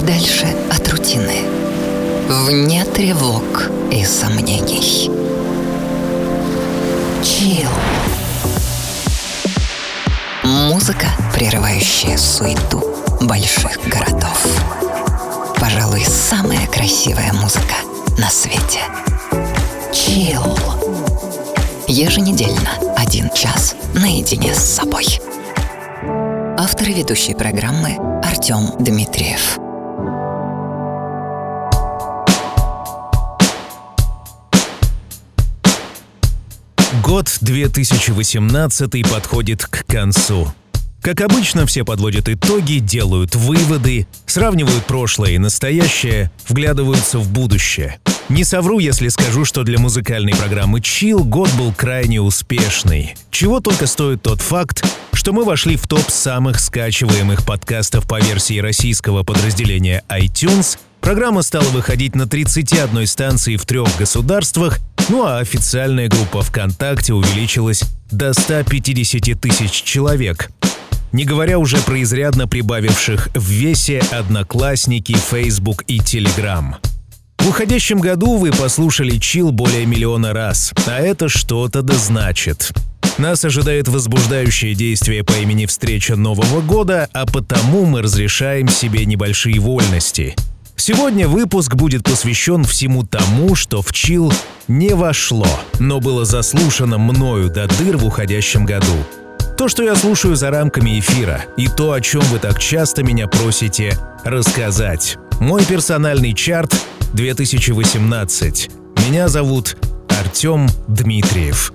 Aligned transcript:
подальше 0.00 0.46
от 0.70 0.88
рутины, 0.88 1.42
вне 2.26 2.84
тревог 2.86 3.70
и 3.92 4.02
сомнений. 4.02 5.10
Чил. 7.22 7.68
Музыка, 10.42 11.08
прерывающая 11.34 12.16
суету 12.16 12.82
больших 13.20 13.78
городов. 13.86 14.46
Пожалуй, 15.60 16.02
самая 16.06 16.66
красивая 16.66 17.34
музыка 17.34 17.74
на 18.16 18.30
свете. 18.30 18.80
Чил. 19.92 20.58
Еженедельно 21.86 22.70
один 22.96 23.28
час 23.34 23.74
наедине 23.92 24.54
с 24.54 24.64
собой. 24.64 25.20
Автор 26.56 26.88
и 26.88 26.94
ведущий 26.94 27.34
программы 27.34 27.98
Артем 28.22 28.70
Дмитриев. 28.78 29.58
Год 37.10 37.38
2018 37.40 39.10
подходит 39.10 39.66
к 39.66 39.84
концу. 39.84 40.54
Как 41.02 41.20
обычно, 41.22 41.66
все 41.66 41.84
подводят 41.84 42.28
итоги, 42.28 42.74
делают 42.74 43.34
выводы, 43.34 44.06
сравнивают 44.26 44.86
прошлое 44.86 45.32
и 45.32 45.38
настоящее, 45.38 46.30
вглядываются 46.48 47.18
в 47.18 47.28
будущее. 47.32 47.98
Не 48.28 48.44
совру, 48.44 48.78
если 48.78 49.08
скажу, 49.08 49.44
что 49.44 49.64
для 49.64 49.80
музыкальной 49.80 50.36
программы 50.36 50.78
Chill 50.78 51.24
год 51.24 51.50
был 51.58 51.72
крайне 51.72 52.20
успешный. 52.20 53.16
Чего 53.32 53.58
только 53.58 53.88
стоит 53.88 54.22
тот 54.22 54.40
факт, 54.40 54.86
что 55.12 55.32
мы 55.32 55.42
вошли 55.42 55.74
в 55.74 55.88
топ 55.88 56.08
самых 56.08 56.60
скачиваемых 56.60 57.44
подкастов 57.44 58.06
по 58.06 58.20
версии 58.20 58.60
российского 58.60 59.24
подразделения 59.24 60.04
iTunes. 60.08 60.78
Программа 61.00 61.42
стала 61.42 61.64
выходить 61.64 62.14
на 62.14 62.26
31 62.28 63.06
станции 63.06 63.56
в 63.56 63.64
трех 63.64 63.88
государствах, 63.98 64.78
ну 65.08 65.24
а 65.24 65.38
официальная 65.38 66.08
группа 66.08 66.42
ВКонтакте 66.42 67.14
увеличилась 67.14 67.82
до 68.10 68.32
150 68.32 69.40
тысяч 69.40 69.72
человек. 69.82 70.50
Не 71.12 71.24
говоря 71.24 71.58
уже 71.58 71.78
про 71.78 72.00
изрядно 72.02 72.46
прибавивших 72.46 73.30
в 73.34 73.50
весе 73.50 74.00
Одноклассники, 74.12 75.16
Facebook 75.16 75.82
и 75.88 75.98
Telegram. 75.98 76.76
В 77.38 77.48
уходящем 77.48 78.00
году 78.00 78.36
вы 78.36 78.52
послушали 78.52 79.18
чил 79.18 79.50
более 79.50 79.86
миллиона 79.86 80.32
раз, 80.32 80.72
а 80.86 81.00
это 81.00 81.28
что-то 81.28 81.82
да 81.82 81.94
значит. 81.94 82.72
Нас 83.18 83.44
ожидает 83.44 83.88
возбуждающее 83.88 84.74
действие 84.74 85.24
по 85.24 85.32
имени 85.32 85.66
встреча 85.66 86.16
Нового 86.16 86.60
года, 86.60 87.08
а 87.12 87.26
потому 87.26 87.86
мы 87.86 88.02
разрешаем 88.02 88.68
себе 88.68 89.04
небольшие 89.04 89.58
вольности. 89.58 90.36
Сегодня 90.80 91.28
выпуск 91.28 91.74
будет 91.74 92.04
посвящен 92.04 92.64
всему 92.64 93.02
тому, 93.02 93.54
что 93.54 93.82
в 93.82 93.92
чил 93.92 94.32
не 94.66 94.94
вошло, 94.94 95.46
но 95.78 96.00
было 96.00 96.24
заслушано 96.24 96.96
мною 96.96 97.50
до 97.50 97.66
дыр 97.66 97.98
в 97.98 98.06
уходящем 98.06 98.64
году. 98.64 98.96
То, 99.58 99.68
что 99.68 99.82
я 99.82 99.94
слушаю 99.94 100.36
за 100.36 100.50
рамками 100.50 100.98
эфира, 100.98 101.44
и 101.58 101.68
то, 101.68 101.92
о 101.92 102.00
чем 102.00 102.22
вы 102.22 102.38
так 102.38 102.58
часто 102.58 103.02
меня 103.02 103.28
просите 103.28 103.98
рассказать. 104.24 105.18
Мой 105.38 105.62
персональный 105.66 106.32
чарт 106.32 106.74
2018. 107.12 108.70
Меня 109.06 109.28
зовут 109.28 109.76
Артем 110.18 110.66
Дмитриев. 110.88 111.74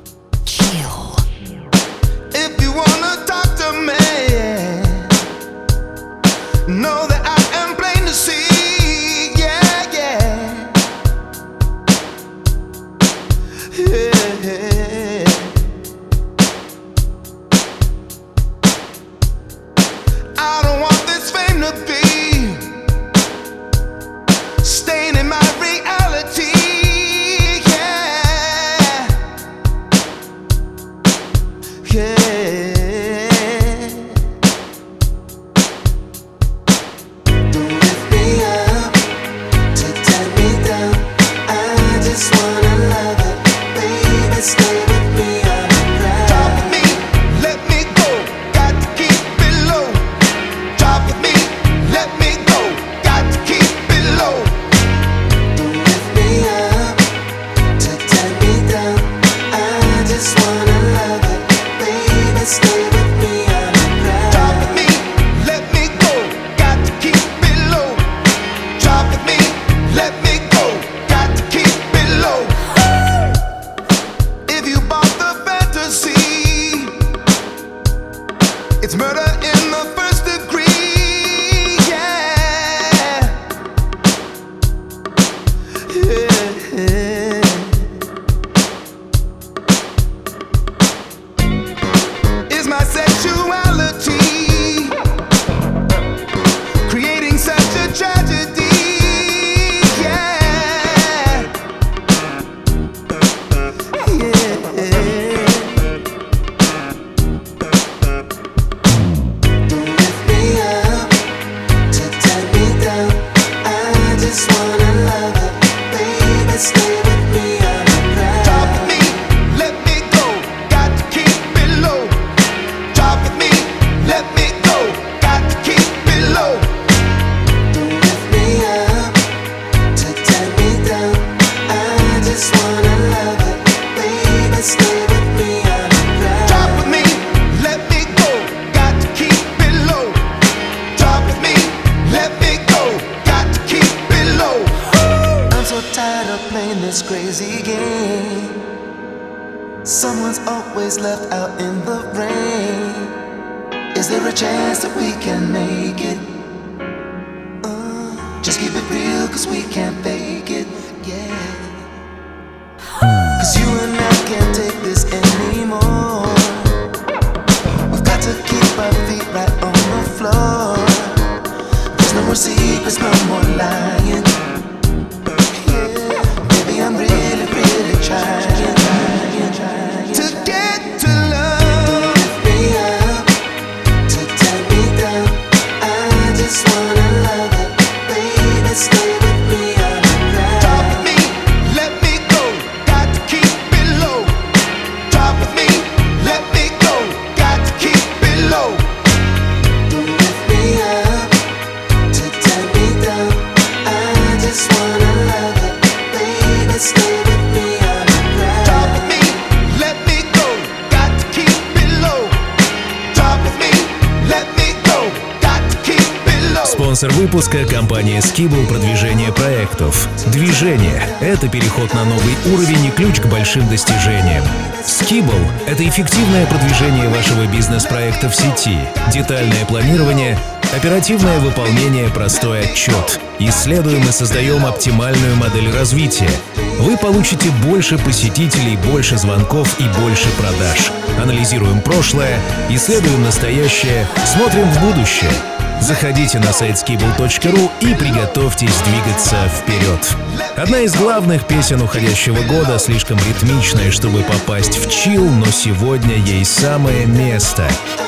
Выпуска– 217.36 217.66
компания 217.70 218.20
Skibble 218.20 218.66
продвижение 218.66 219.30
проектов. 219.34 220.08
Движение– 220.28 221.04
это 221.20 221.50
переход 221.50 221.94
на 221.94 222.06
новый 222.06 222.34
уровень 222.46 222.86
и 222.86 222.92
ключ 222.92 223.20
к 223.20 223.26
большим 223.26 223.68
достижениям. 223.68 224.42
Skibble– 224.86 225.46
это 225.68 225.86
эффективное 225.86 226.46
продвижение 226.46 227.10
вашего 227.10 227.46
бизнес-проекта 227.48 228.30
в 228.30 228.36
сети, 228.38 228.78
детальное 229.12 229.66
планирование, 229.66 230.40
оперативное 230.74 231.38
выполнение, 231.40 232.08
простой 232.08 232.62
отчет. 232.62 233.20
Исследуем 233.40 234.08
и 234.08 234.14
создаем 234.14 234.66
оптимальную 234.66 235.36
модель 235.36 235.70
развития. 235.74 236.31
Вы 236.80 236.96
получите 236.96 237.50
больше 237.66 237.98
посетителей, 237.98 238.78
больше 238.78 239.18
звонков 239.18 239.78
и 239.81 239.84
больше 240.00 240.30
продаж. 240.40 240.90
Анализируем 241.22 241.81
прошлое, 241.81 242.40
исследуем 242.70 243.24
настоящее, 243.24 244.08
смотрим 244.24 244.72
в 244.72 244.80
будущее– 244.80 245.31
Заходите 245.81 246.39
на 246.39 246.51
сайт 246.51 246.75
skibble.ru 246.75 247.72
и 247.81 247.94
приготовьтесь 247.95 248.75
двигаться 248.86 249.36
вперед. 249.50 250.16
Одна 250.56 250.80
из 250.80 250.95
главных 250.95 251.45
песен 251.45 251.81
уходящего 251.81 252.42
года, 252.44 252.80
слишком 252.80 253.18
ритмичная, 253.19 253.92
чтобы 253.92 254.24
попасть 254.24 254.77
в 254.77 254.89
чил, 254.89 255.30
но 255.30 255.45
сегодня 255.48 256.16
ей 256.16 256.45
самое 256.45 257.06
место. 257.06 257.68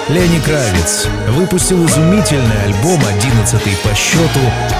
Лени 0.10 0.40
Кравец 0.40 1.08
выпустил 1.30 1.86
изумительный 1.86 2.64
альбом, 2.64 3.00
11 3.06 3.62
по 3.82 3.96
счету 3.96 4.40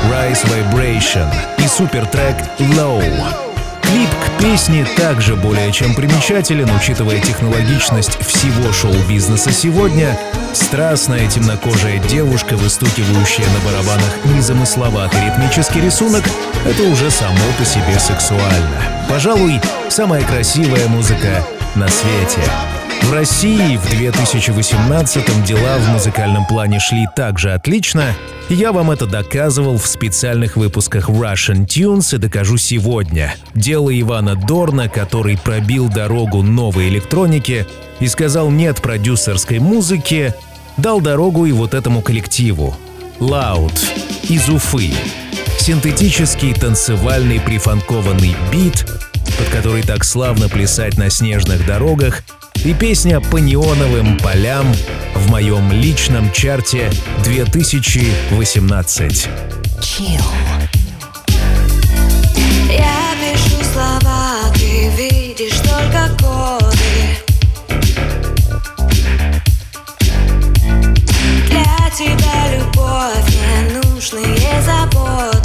Rise 0.10 0.46
Vibration 0.46 1.34
и 1.58 1.68
супертрек 1.68 2.36
Low. 2.60 3.47
Клип 3.88 4.10
к 4.10 4.42
песне 4.42 4.86
также 4.98 5.36
более 5.36 5.72
чем 5.72 5.96
примечателен, 5.96 6.70
учитывая 6.76 7.20
технологичность 7.20 8.18
всего 8.20 8.74
шоу-бизнеса 8.74 9.52
сегодня. 9.52 10.18
Страстная 10.54 11.28
темнокожая 11.30 11.98
девушка, 12.00 12.58
выстукивающая 12.58 13.46
на 13.46 13.60
барабанах 13.66 14.26
незамысловатый 14.26 15.26
ритмический 15.26 15.82
рисунок, 15.82 16.24
это 16.66 16.84
уже 16.84 17.10
само 17.10 17.38
по 17.58 17.64
себе 17.64 17.98
сексуально. 17.98 19.06
Пожалуй, 19.10 19.62
самая 19.90 20.22
красивая 20.24 20.88
музыка 20.88 21.46
на 21.76 21.88
свете. 21.88 22.42
В 23.04 23.14
России 23.14 23.78
в 23.78 23.86
2018-м 23.90 25.44
дела 25.44 25.78
в 25.78 25.90
музыкальном 25.90 26.46
плане 26.46 26.80
шли 26.80 27.08
также 27.16 27.54
отлично, 27.54 28.14
я 28.50 28.72
вам 28.74 28.92
это 28.92 29.06
доказывал 29.06 29.78
в 29.78 29.88
специальных 29.88 30.58
выпусках 30.58 31.10
Russian 31.10 31.66
Tunes 31.66 32.14
и 32.14 32.18
докажу 32.18 32.58
сегодня. 32.58 33.34
Дело 33.56 33.98
Ивана 33.98 34.36
Дорна, 34.36 34.90
который 34.90 35.38
пробил 35.38 35.88
дорогу 35.88 36.44
новой 36.44 36.90
электронике 36.90 37.66
и 38.00 38.08
сказал 38.08 38.50
«нет» 38.50 38.82
продюсерской 38.82 39.60
музыке, 39.60 40.36
дал 40.76 41.00
дорогу 41.00 41.46
и 41.46 41.54
вот 41.54 41.74
этому 41.74 42.02
коллективу. 42.02 42.76
Loud 43.20 43.74
из 44.30 44.50
Уфы. 44.50 44.92
Синтетический 45.60 46.54
танцевальный 46.54 47.40
прифанкованный 47.40 48.36
бит, 48.52 48.86
под 49.38 49.50
который 49.50 49.84
так 49.84 50.04
славно 50.04 50.50
плясать 50.50 50.98
на 50.98 51.10
снежных 51.10 51.66
дорогах— 51.66 52.24
и 52.64 52.74
песня 52.74 53.20
по 53.20 53.38
неоновым 53.38 54.18
полям 54.20 54.66
в 55.16 55.30
моем 55.30 55.72
личном 55.72 56.32
чарте 56.32 56.92
2018. 57.24 59.30
Chill. 59.82 60.22
Я 62.70 63.16
пишу 63.20 63.64
слова, 63.74 64.52
ты 64.56 64.90
видишь 64.98 65.60
только 65.60 66.10
коды 66.20 67.18
Для 71.48 71.90
тебя 71.96 72.38
любовь, 72.56 73.30
ненужные 73.34 74.62
заботы 74.64 75.37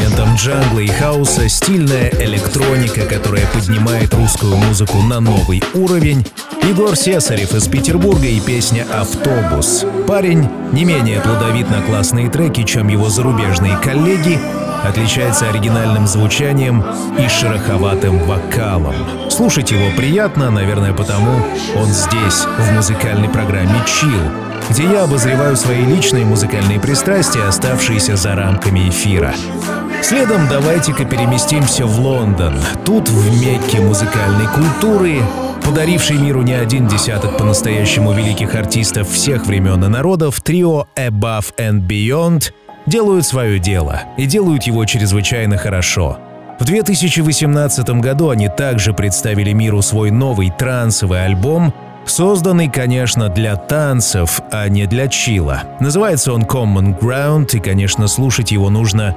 элементом 0.00 0.34
джангла 0.34 0.78
и 0.78 0.86
хаоса 0.86 1.48
стильная 1.48 2.10
электроника, 2.20 3.02
которая 3.02 3.46
поднимает 3.46 4.14
русскую 4.14 4.56
музыку 4.56 4.98
на 4.98 5.20
новый 5.20 5.62
уровень. 5.74 6.26
Егор 6.62 6.96
Сесарев 6.96 7.54
из 7.54 7.66
Петербурга 7.68 8.26
и 8.26 8.40
песня 8.40 8.86
«Автобус». 8.92 9.84
Парень 10.06 10.48
не 10.72 10.84
менее 10.84 11.20
плодовит 11.20 11.70
на 11.70 11.82
классные 11.82 12.30
треки, 12.30 12.62
чем 12.62 12.88
его 12.88 13.08
зарубежные 13.08 13.76
коллеги, 13.78 14.38
отличается 14.84 15.48
оригинальным 15.48 16.06
звучанием 16.06 16.84
и 17.18 17.28
шероховатым 17.28 18.18
вокалом. 18.20 18.94
Слушать 19.30 19.70
его 19.70 19.90
приятно, 19.96 20.50
наверное, 20.50 20.94
потому 20.94 21.44
он 21.76 21.88
здесь, 21.88 22.46
в 22.58 22.72
музыкальной 22.72 23.28
программе 23.28 23.80
«Chill», 23.86 24.50
где 24.70 24.84
я 24.84 25.02
обозреваю 25.02 25.56
свои 25.56 25.84
личные 25.84 26.24
музыкальные 26.24 26.78
пристрастия, 26.78 27.42
оставшиеся 27.48 28.16
за 28.16 28.36
рамками 28.36 28.88
эфира. 28.88 29.34
Следом 30.02 30.48
давайте-ка 30.48 31.04
переместимся 31.04 31.86
в 31.86 32.00
Лондон. 32.00 32.54
Тут, 32.84 33.08
в 33.08 33.40
Мекке 33.42 33.80
музыкальной 33.80 34.46
культуры, 34.46 35.20
подаривший 35.64 36.16
миру 36.16 36.42
не 36.42 36.54
один 36.54 36.88
десяток 36.88 37.36
по-настоящему 37.36 38.12
великих 38.12 38.54
артистов 38.54 39.08
всех 39.10 39.46
времен 39.46 39.84
и 39.84 39.88
народов, 39.88 40.40
трио 40.40 40.86
Above 40.96 41.54
and 41.58 41.86
Beyond 41.86 42.52
делают 42.86 43.26
свое 43.26 43.58
дело 43.58 44.02
и 44.16 44.26
делают 44.26 44.64
его 44.64 44.84
чрезвычайно 44.86 45.58
хорошо. 45.58 46.18
В 46.58 46.64
2018 46.64 47.88
году 48.00 48.30
они 48.30 48.48
также 48.48 48.92
представили 48.92 49.52
миру 49.52 49.82
свой 49.82 50.10
новый 50.10 50.50
трансовый 50.50 51.24
альбом, 51.24 51.74
созданный, 52.04 52.68
конечно, 52.68 53.28
для 53.28 53.56
танцев, 53.56 54.40
а 54.50 54.68
не 54.68 54.86
для 54.86 55.08
чила. 55.08 55.62
Называется 55.78 56.32
он 56.32 56.42
Common 56.42 56.98
Ground, 56.98 57.56
и, 57.56 57.60
конечно, 57.60 58.08
слушать 58.08 58.50
его 58.50 58.70
нужно 58.70 59.14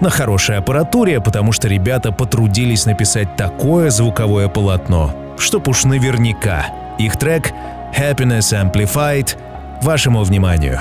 на 0.00 0.10
хорошей 0.10 0.58
аппаратуре, 0.58 1.20
потому 1.20 1.52
что 1.52 1.68
ребята 1.68 2.12
потрудились 2.12 2.86
написать 2.86 3.36
такое 3.36 3.90
звуковое 3.90 4.48
полотно, 4.48 5.12
чтоб 5.38 5.68
уж 5.68 5.84
наверняка. 5.84 6.66
Их 6.98 7.18
трек 7.18 7.52
Happiness 7.96 8.52
Amplified 8.52 9.36
вашему 9.82 10.22
вниманию. 10.22 10.78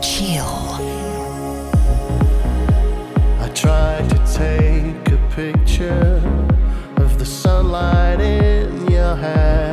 Chill. 0.00 0.44
I 3.40 3.48
tried 3.54 4.08
to 4.10 4.18
take 4.32 5.08
a 5.12 5.18
picture 5.34 6.22
of 6.96 7.18
the 7.18 7.24
sunlight 7.24 8.20
in 8.20 8.90
your 8.90 9.16
hair, 9.16 9.67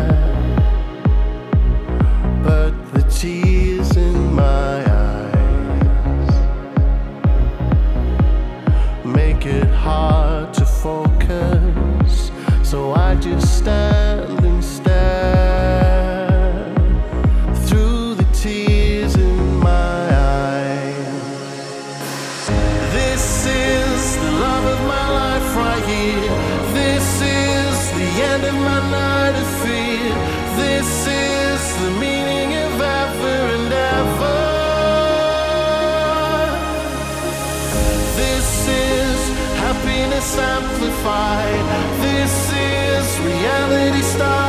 amplified. 40.33 41.65
This 42.01 42.51
is 42.51 43.19
reality 43.19 44.01
starry 44.01 44.44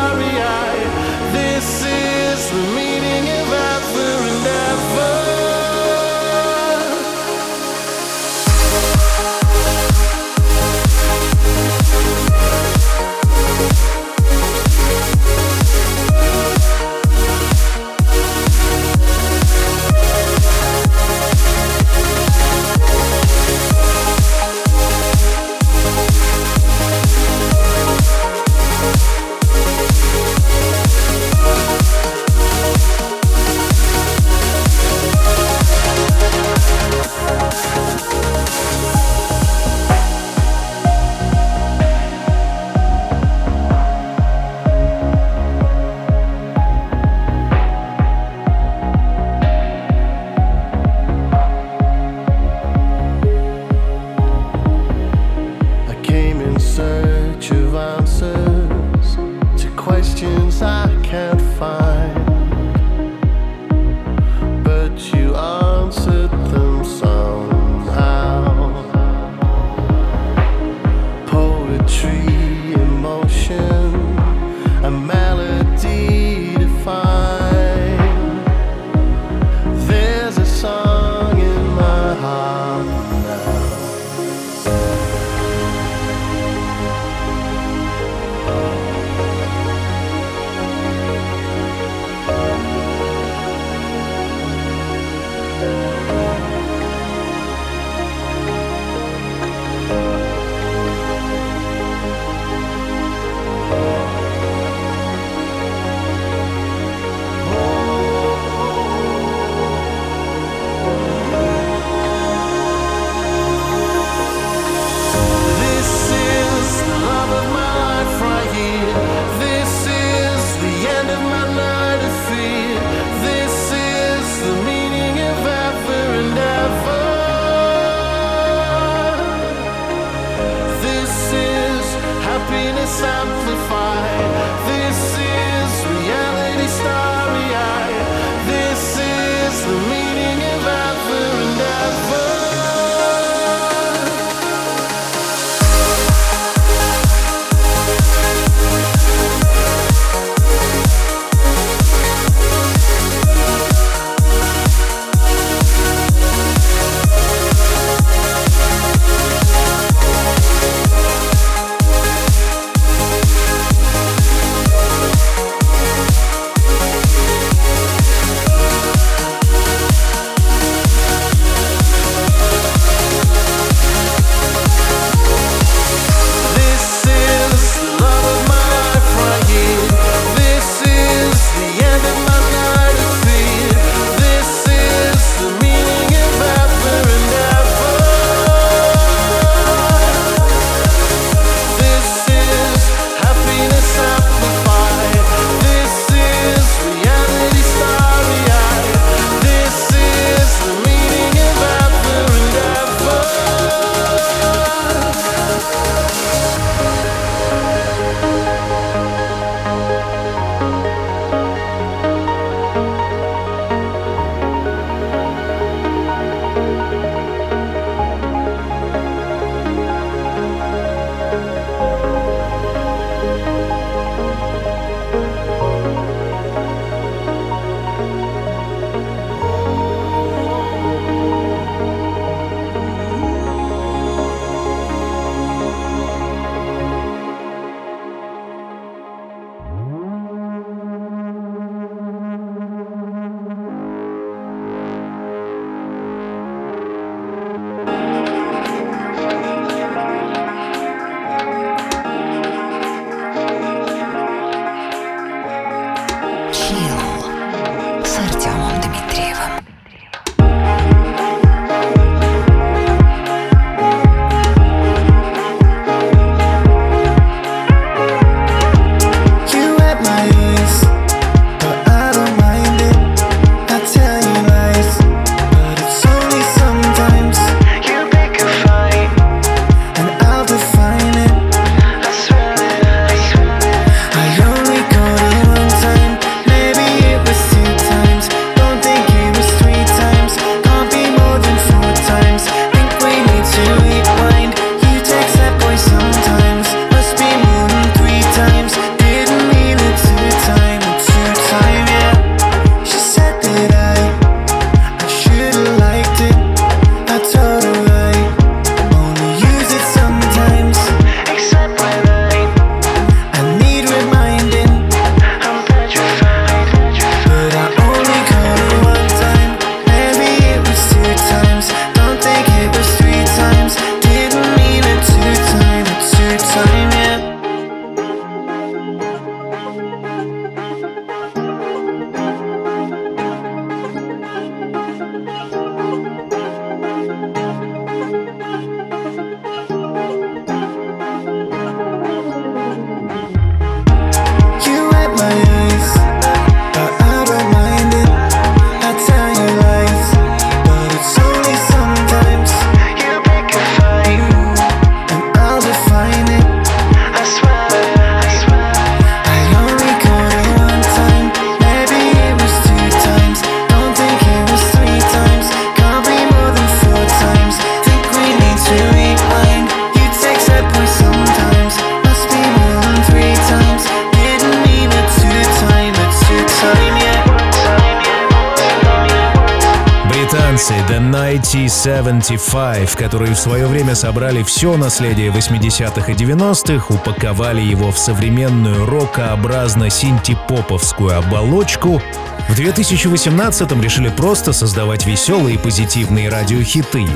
1975, 382.27 382.97
которые 382.97 383.35
в 383.35 383.39
свое 383.39 383.69
время 383.69 383.95
собрали 383.95 384.43
все 384.43 384.77
наследие 384.77 385.31
80-х 385.31 386.11
и 386.11 386.15
90-х, 386.15 386.93
упаковали 386.93 387.61
его 387.61 387.93
в 387.93 387.99
современную 387.99 388.85
рокообразно-синтепоповскую 388.85 391.13
оболочку, 391.13 392.03
в 392.49 392.59
2018-м 392.59 393.81
решили 393.81 394.09
просто 394.09 394.53
создавать 394.53 395.07
веселые 395.07 395.55
и 395.55 395.59
позитивные 395.59 396.29
радиохиты. 396.29 397.07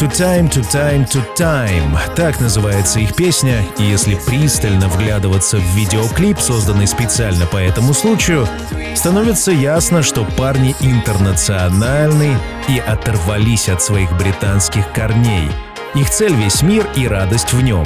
To 0.00 0.08
Time, 0.08 0.48
To 0.48 0.62
Time, 0.62 1.06
To 1.10 1.22
Time. 1.36 1.98
Так 2.16 2.40
называется 2.40 3.00
их 3.00 3.14
песня, 3.14 3.62
и 3.78 3.82
если 3.82 4.14
пристально 4.14 4.88
вглядываться 4.88 5.58
в 5.58 5.76
видеоклип, 5.76 6.40
созданный 6.40 6.86
специально 6.86 7.44
по 7.44 7.58
этому 7.58 7.92
случаю, 7.92 8.48
становится 8.96 9.52
ясно, 9.52 10.02
что 10.02 10.24
парни 10.38 10.74
интернациональны 10.80 12.34
и 12.66 12.78
оторвались 12.78 13.68
от 13.68 13.82
своих 13.82 14.10
британских 14.16 14.90
корней. 14.92 15.50
Их 15.94 16.08
цель 16.08 16.32
весь 16.32 16.62
мир 16.62 16.88
и 16.96 17.06
радость 17.06 17.52
в 17.52 17.60
нем. 17.60 17.84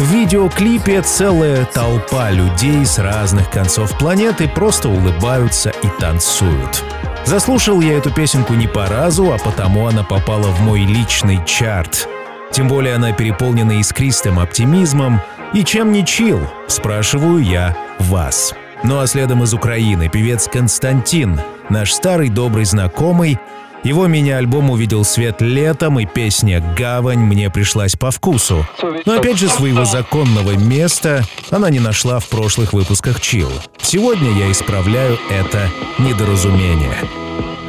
В 0.00 0.04
видеоклипе 0.12 1.00
целая 1.02 1.64
толпа 1.66 2.32
людей 2.32 2.84
с 2.84 2.98
разных 2.98 3.48
концов 3.50 3.96
планеты 3.98 4.48
просто 4.48 4.88
улыбаются 4.88 5.70
и 5.70 5.86
танцуют. 6.00 6.82
Заслушал 7.24 7.80
я 7.80 7.98
эту 7.98 8.12
песенку 8.12 8.54
не 8.54 8.66
по 8.66 8.86
разу, 8.86 9.32
а 9.32 9.38
потому 9.38 9.86
она 9.86 10.02
попала 10.02 10.48
в 10.48 10.60
мой 10.60 10.80
личный 10.80 11.40
чарт. 11.46 12.08
Тем 12.50 12.68
более 12.68 12.96
она 12.96 13.12
переполнена 13.12 13.80
искристым 13.80 14.38
оптимизмом. 14.38 15.20
И 15.54 15.64
чем 15.64 15.92
не 15.92 16.04
чил, 16.04 16.40
спрашиваю 16.66 17.38
я 17.38 17.76
вас. 17.98 18.54
Ну 18.84 18.98
а 18.98 19.06
следом 19.06 19.42
из 19.42 19.54
Украины 19.54 20.08
певец 20.08 20.48
Константин, 20.48 21.40
наш 21.68 21.92
старый 21.92 22.28
добрый 22.28 22.64
знакомый, 22.64 23.38
его 23.82 24.06
мини-альбом 24.06 24.70
увидел 24.70 25.04
свет 25.04 25.40
летом, 25.40 25.98
и 25.98 26.06
песня 26.06 26.62
«Гавань» 26.76 27.20
мне 27.20 27.50
пришлась 27.50 27.96
по 27.96 28.10
вкусу. 28.10 28.66
Но 29.04 29.14
опять 29.14 29.38
же, 29.38 29.48
своего 29.48 29.84
законного 29.84 30.52
места 30.52 31.24
она 31.50 31.70
не 31.70 31.80
нашла 31.80 32.18
в 32.18 32.28
прошлых 32.28 32.72
выпусках 32.72 33.20
«Чил». 33.20 33.50
Сегодня 33.80 34.30
я 34.32 34.50
исправляю 34.50 35.18
это 35.30 35.68
недоразумение. 35.98 36.96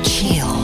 Chill. 0.03 0.62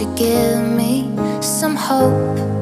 You 0.00 0.14
give 0.14 0.62
me 0.76 1.10
some 1.40 1.74
hope? 1.74 2.57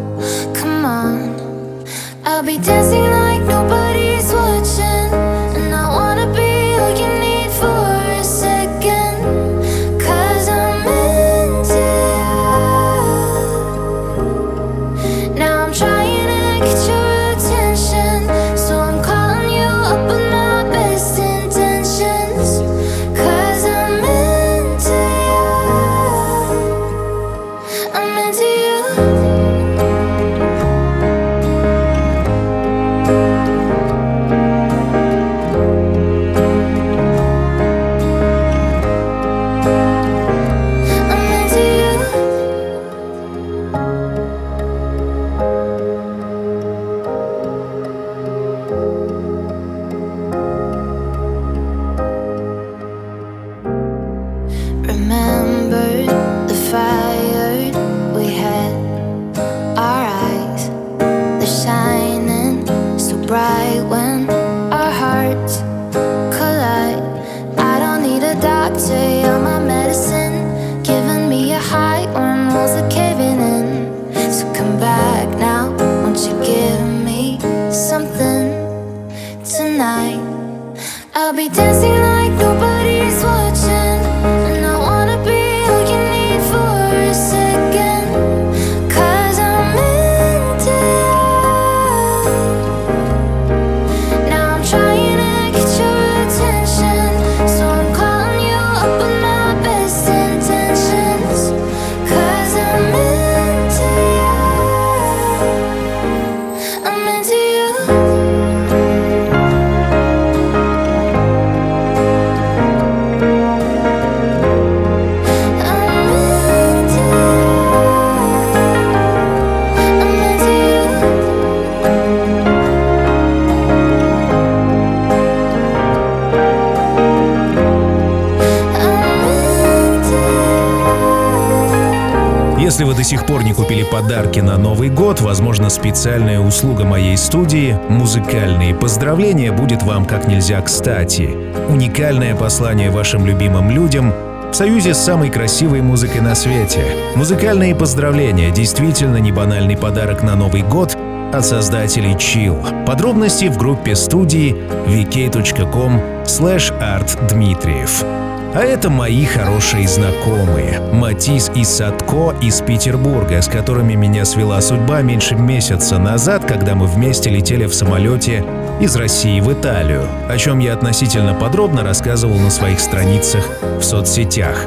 Сих 133.06 133.24
пор 133.24 133.44
не 133.44 133.54
купили 133.54 133.84
подарки 133.84 134.40
на 134.40 134.58
Новый 134.58 134.90
год, 134.90 135.20
возможно, 135.20 135.70
специальная 135.70 136.40
услуга 136.40 136.84
моей 136.84 137.16
студии 137.16 137.78
«Музыкальные 137.88 138.74
поздравления» 138.74 139.52
будет 139.52 139.84
вам 139.84 140.04
как 140.04 140.26
нельзя 140.26 140.60
кстати. 140.60 141.30
Уникальное 141.68 142.34
послание 142.34 142.90
вашим 142.90 143.24
любимым 143.24 143.70
людям 143.70 144.12
в 144.50 144.54
союзе 144.54 144.92
с 144.92 144.98
самой 144.98 145.30
красивой 145.30 145.82
музыкой 145.82 146.20
на 146.20 146.34
свете. 146.34 146.82
Музыкальные 147.14 147.76
поздравления– 147.76 148.50
действительно 148.50 149.18
не 149.18 149.30
банальный 149.30 149.76
подарок 149.76 150.24
на 150.24 150.34
Новый 150.34 150.62
год 150.62 150.96
от 151.32 151.46
создателей 151.46 152.14
Chill. 152.14 152.84
Подробности 152.86 153.44
в 153.44 153.56
группе 153.56 153.94
студии 153.94 154.56
vk.com 154.86 156.00
artdmitriev. 156.24 158.25
А 158.56 158.60
это 158.60 158.88
мои 158.88 159.26
хорошие 159.26 159.86
знакомые. 159.86 160.80
Матис 160.90 161.50
и 161.54 161.62
Садко 161.62 162.34
из 162.40 162.62
Петербурга, 162.62 163.42
с 163.42 163.48
которыми 163.48 163.96
меня 163.96 164.24
свела 164.24 164.62
судьба 164.62 165.02
меньше 165.02 165.34
месяца 165.34 165.98
назад, 165.98 166.46
когда 166.46 166.74
мы 166.74 166.86
вместе 166.86 167.28
летели 167.28 167.66
в 167.66 167.74
самолете 167.74 168.46
из 168.80 168.96
России 168.96 169.40
в 169.40 169.52
Италию, 169.52 170.08
о 170.26 170.38
чем 170.38 170.60
я 170.60 170.72
относительно 170.72 171.34
подробно 171.34 171.82
рассказывал 171.82 172.38
на 172.38 172.48
своих 172.48 172.80
страницах 172.80 173.46
в 173.78 173.82
соцсетях. 173.82 174.64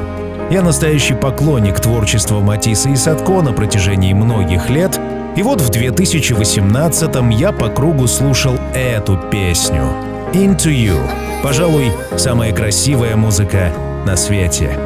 Я 0.52 0.62
настоящий 0.62 1.14
поклонник 1.14 1.80
творчества 1.80 2.38
Матисса 2.38 2.90
и 2.90 2.94
Садко 2.94 3.42
на 3.42 3.52
протяжении 3.52 4.12
многих 4.12 4.70
лет, 4.70 5.00
и 5.34 5.42
вот 5.42 5.60
в 5.60 5.68
2018-м 5.68 7.30
я 7.30 7.50
по 7.50 7.68
кругу 7.68 8.06
слушал 8.06 8.54
эту 8.72 9.16
песню 9.32 10.09
«Into 10.32 10.70
You». 10.70 10.98
Пожалуй, 11.42 11.92
самая 12.16 12.52
красивая 12.52 13.16
музыка 13.16 13.72
на 14.06 14.16
свете. 14.16 14.78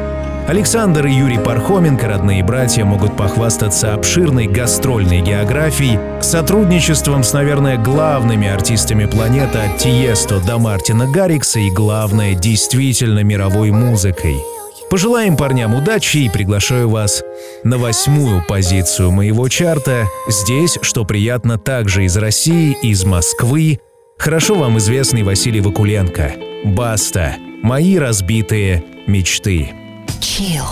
Александр 0.47 1.07
и 1.07 1.11
Юрий 1.11 1.39
Пархоменко, 1.39 2.07
родные 2.07 2.43
братья, 2.43 2.85
могут 2.85 3.17
похвастаться 3.17 3.95
обширной 3.95 4.45
гастрольной 4.47 5.21
географией, 5.21 5.99
сотрудничеством 6.21 7.23
с, 7.23 7.33
наверное, 7.33 7.77
главными 7.77 8.47
артистами 8.47 9.05
планеты 9.05 9.57
от 9.57 9.77
Тиесто 9.77 10.39
до 10.39 10.59
Мартина 10.59 11.11
Гаррикса 11.11 11.59
и, 11.59 11.71
главное, 11.71 12.35
действительно 12.35 13.23
мировой 13.23 13.71
музыкой. 13.71 14.35
Пожелаем 14.91 15.35
парням 15.35 15.73
удачи 15.73 16.17
и 16.17 16.29
приглашаю 16.29 16.89
вас 16.89 17.23
на 17.63 17.79
восьмую 17.79 18.43
позицию 18.47 19.11
моего 19.11 19.49
чарта. 19.49 20.05
Здесь, 20.27 20.77
что 20.83 21.05
приятно, 21.05 21.57
также 21.57 22.05
из 22.05 22.15
России, 22.17 22.77
из 22.83 23.03
Москвы, 23.03 23.79
хорошо 24.17 24.55
вам 24.55 24.77
известный 24.77 25.23
Василий 25.23 25.61
Вакуленко. 25.61 26.33
Баста. 26.63 27.35
Мои 27.61 27.97
разбитые 27.97 28.83
мечты. 29.07 29.73
Chill. 30.19 30.65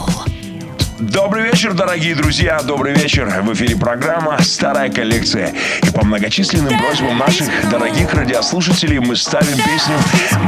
Добрый 0.99 1.43
вечер, 1.43 1.73
дорогие 1.73 2.15
друзья, 2.15 2.62
добрый 2.62 2.93
вечер. 2.93 3.25
В 3.41 3.53
эфире 3.53 3.75
программа 3.75 4.41
«Старая 4.41 4.89
коллекция». 4.89 5.53
И 5.82 5.91
по 5.91 6.06
многочисленным 6.06 6.77
просьбам 6.79 7.17
наших 7.17 7.47
дорогих 7.69 8.13
радиослушателей 8.13 8.99
мы 8.99 9.15
ставим 9.15 9.58
песню 9.58 9.95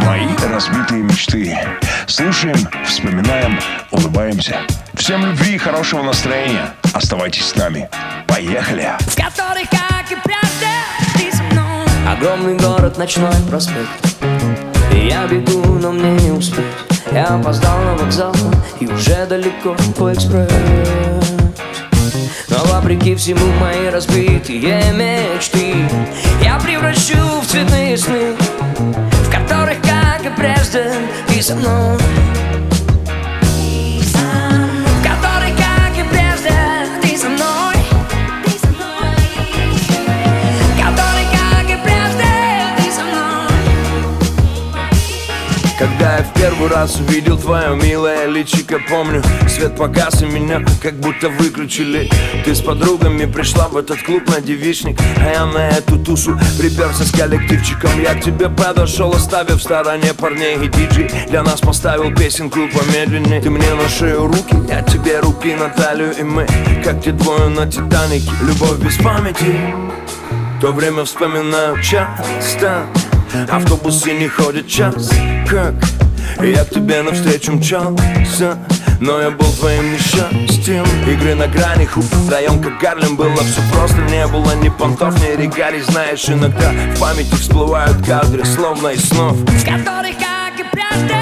«Мои 0.05 0.27
разбитые 0.49 1.03
мечты». 1.03 1.58
Слушаем, 2.08 2.58
вспоминаем, 2.86 3.60
улыбаемся. 3.91 4.58
Всем 4.93 5.25
любви 5.25 5.55
и 5.55 5.58
хорошего 5.58 6.03
настроения. 6.03 6.73
Оставайтесь 6.93 7.45
с 7.45 7.55
нами. 7.55 7.89
Поехали! 8.27 8.91
в 9.01 9.15
которых, 9.15 9.69
как 9.69 10.12
и 10.12 10.15
мной. 10.15 10.74
Огромный 12.06 12.56
город, 12.56 12.98
ночной 12.98 13.34
проспект. 13.50 13.89
Я 14.91 15.28
бегу, 15.28 15.74
но 15.80 15.91
мне 15.91 16.12
не 16.20 16.32
успеть. 16.32 16.65
Я 17.12 17.26
опоздал 17.28 17.80
на 17.80 17.96
вокзал 17.96 18.36
И 18.80 18.88
уже 18.88 19.26
далеко 19.26 19.76
по 19.98 20.13
экспресс. 20.13 20.52
Но 22.50 22.58
вопреки 22.65 23.15
всему 23.15 23.46
мои 23.60 23.89
разбитые 23.89 24.84
мечты 24.94 25.76
Я 26.44 26.60
превращу 26.60 27.18
в 27.41 27.48
цветные 27.48 27.98
сны 27.98 28.36
В 28.78 29.32
которых, 29.32 29.82
как 29.82 30.26
и 30.26 30.30
прежде, 30.36 30.91
ты 31.28 31.41
со 31.41 31.56
мной 31.56 31.98
Когда 45.77 46.17
я 46.17 46.23
в 46.23 46.33
первый 46.33 46.69
раз 46.69 46.95
увидел 47.01 47.38
твое 47.38 47.75
милое 47.75 48.27
личико 48.27 48.79
Помню, 48.89 49.21
свет 49.49 49.75
погас 49.75 50.21
и 50.21 50.25
меня 50.25 50.63
как 50.81 50.93
будто 51.01 51.27
выключили. 51.27 52.09
Ты 52.45 52.55
с 52.55 52.61
подругами 52.61 53.25
пришла 53.25 53.67
в 53.67 53.75
этот 53.75 54.01
клуб 54.03 54.23
на 54.29 54.39
девичник 54.39 54.97
А 55.17 55.29
я 55.29 55.45
на 55.45 55.67
эту 55.67 55.99
тушу 55.99 56.39
приперся 56.57 57.03
с 57.03 57.11
коллективчиком. 57.11 57.89
Я 58.01 58.15
к 58.15 58.21
тебе 58.21 58.47
подошел, 58.49 59.11
оставив 59.11 59.59
в 59.59 59.63
стороне 59.63 60.13
парней 60.13 60.55
и 60.55 60.67
диджей. 60.69 61.11
Для 61.27 61.43
нас 61.43 61.59
поставил 61.59 62.15
песенку 62.15 62.69
помедленнее 62.69 63.41
Ты 63.41 63.49
мне 63.49 63.73
на 63.73 63.89
шею 63.89 64.27
руки, 64.27 64.55
я 64.69 64.81
тебе 64.81 65.19
руки 65.19 65.53
на 65.55 65.67
талию. 65.67 66.15
И 66.17 66.23
мы, 66.23 66.47
как 66.85 67.03
те 67.03 67.11
двое 67.11 67.49
на 67.49 67.67
Титанике 67.67 68.31
Любовь 68.43 68.79
без 68.79 68.95
памяти. 68.95 69.57
То 70.61 70.71
время 70.71 71.03
вспоминаю 71.03 71.81
часто 71.81 72.85
Автобусы 73.50 74.13
не 74.13 74.28
ходят 74.28 74.67
час. 74.67 75.12
Как? 75.50 75.74
Я 76.41 76.65
к 76.65 76.69
тебе 76.69 77.02
навстречу 77.02 77.54
мчался 77.54 78.58
Но 79.00 79.21
я 79.21 79.30
был 79.30 79.52
твоим 79.54 79.93
несчастьем. 79.93 80.84
Игры 81.08 81.36
на 81.36 81.48
грани, 81.48 81.86
хуп, 81.86 82.04
втроем 82.04 82.62
как 82.62 82.80
Гарлем 82.80 83.15
Было 83.15 83.38
все 83.38 83.62
просто, 83.71 84.02
не 84.02 84.26
было 84.28 84.56
ни 84.56 84.69
понтов, 84.69 85.15
ни 85.21 85.41
регалий 85.41 85.82
Знаешь, 85.82 86.28
иногда 86.28 86.71
в 86.71 87.00
памяти 87.00 87.36
всплывают 87.36 88.06
кадры 88.06 88.43
Словно 88.45 88.89
из 88.89 89.08
снов. 89.08 89.38
В 89.38 89.63
которых, 89.63 90.17
как 90.17 90.60
и 90.60 90.65
прежде, 90.71 91.15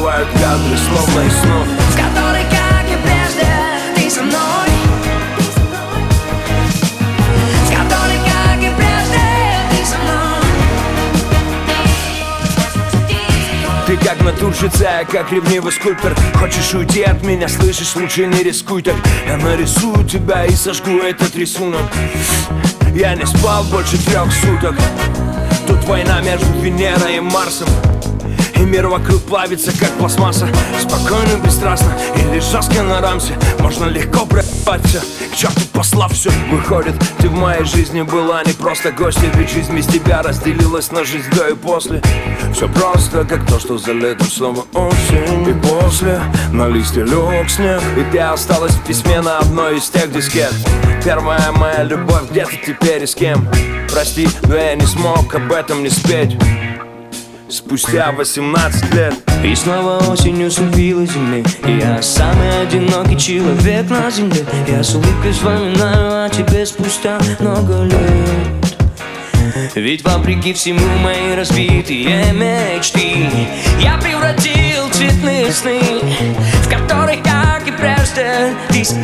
всплывают 0.00 0.28
кадры 0.30 0.76
Словно 0.78 1.30
снов. 1.30 1.66
В 1.90 1.96
и 2.90 2.96
прежде, 3.04 3.46
ты 3.94 4.10
со 4.10 4.22
мной. 4.22 4.70
В 7.64 7.68
которых, 7.68 8.24
как 8.24 8.58
и 8.58 8.70
прежде, 8.76 9.20
ты 9.70 9.84
со 9.84 9.98
мной. 9.98 10.40
Ты 13.86 13.96
как 13.98 14.22
натурщица, 14.22 14.84
я 14.84 15.04
как 15.04 15.30
ревнивый 15.32 15.70
скульптор. 15.70 16.14
Хочешь 16.34 16.72
уйти 16.72 17.02
от 17.02 17.22
меня, 17.22 17.48
слышишь, 17.48 17.94
лучше 17.94 18.26
не 18.26 18.42
рискуй 18.42 18.82
так. 18.82 18.96
Я 19.26 19.36
нарисую 19.36 20.06
тебя 20.06 20.46
и 20.46 20.54
сожгу 20.54 20.98
этот 21.00 21.36
рисунок. 21.36 21.82
Я 22.94 23.14
не 23.14 23.26
спал 23.26 23.64
больше 23.64 23.98
трех 23.98 24.32
суток. 24.32 24.74
Тут 25.66 25.84
война 25.84 26.22
между 26.22 26.46
Венерой 26.60 27.16
и 27.16 27.20
Марсом 27.20 27.68
И 28.60 28.62
мир 28.62 28.88
вокруг 28.88 29.22
плавится, 29.22 29.72
как 29.72 29.88
пластмасса. 29.92 30.46
Спокойно, 30.78 31.42
бесстрастно 31.42 31.96
Или 32.16 32.40
жестко 32.40 32.82
на 32.82 33.00
рамсе. 33.00 33.34
Можно 33.58 33.86
легко 33.86 34.26
проебать 34.26 34.84
все 34.84 35.00
К 35.00 35.34
черту 35.34 35.62
послав 35.72 36.12
все 36.12 36.30
Выходит, 36.50 36.94
ты 37.18 37.28
в 37.28 37.32
моей 37.32 37.64
жизни 37.64 38.02
была 38.02 38.42
не 38.44 38.52
просто 38.52 38.92
гостья 38.92 39.30
Ведь 39.34 39.50
жизнь 39.50 39.74
без 39.74 39.86
тебя 39.86 40.22
разделилась 40.22 40.92
на 40.92 41.04
жизнь 41.04 41.30
до 41.34 41.48
и 41.48 41.54
после. 41.54 42.02
Все 42.52 42.68
просто, 42.68 43.24
как 43.24 43.46
то, 43.46 43.58
что 43.58 43.78
за 43.78 43.92
летом 43.92 44.26
снова 44.26 44.66
осень. 44.74 45.48
И 45.48 45.54
после 45.54 46.20
на 46.52 46.68
листе 46.68 47.02
лег 47.02 47.48
снег. 47.48 47.80
И 47.96 48.12
ты 48.12 48.18
осталась 48.18 48.72
в 48.72 48.84
письме 48.84 49.22
на 49.22 49.38
одной 49.38 49.78
из 49.78 49.88
тех 49.88 50.12
дискет. 50.12 50.52
Первая 51.02 51.50
моя 51.52 51.82
любовь, 51.82 52.30
где 52.30 52.44
ты 52.44 52.58
теперь 52.66 53.04
и 53.04 53.06
с 53.06 53.14
кем? 53.14 53.48
Прости, 53.90 54.28
но 54.42 54.54
я 54.54 54.74
не 54.74 54.86
смог 54.86 55.34
об 55.34 55.50
этом 55.50 55.82
не 55.82 55.88
спеть 55.88 56.36
Спустя 57.50 58.12
18 58.12 58.94
лет. 58.94 59.14
И 59.42 59.54
снова 59.56 59.98
осенью 60.08 60.52
слепила 60.52 61.04
земли. 61.04 61.44
Я 61.66 62.00
самый 62.00 62.62
одинокий 62.62 63.18
человек 63.18 63.90
на 63.90 64.08
земле. 64.08 64.44
Я 64.68 64.84
с 64.84 64.94
улыбкой 64.94 65.32
вспоминаю 65.32 66.26
о 66.26 66.28
тебе 66.28 66.64
спустя 66.64 67.18
много 67.40 67.82
лет. 67.82 68.70
Ведь 69.74 70.04
вопреки 70.04 70.52
всему 70.52 70.86
мои 71.02 71.34
разбитые 71.34 72.32
мечты 72.32 73.28
Я 73.80 73.98
превратил 73.98 74.88
цветные 74.92 75.50
сны 75.50 75.80
В 76.62 76.68
которых, 76.68 77.22
как 77.24 77.66
и 77.66 77.72
прежде, 77.72 78.54
ты 78.68 78.84
со 78.84 78.94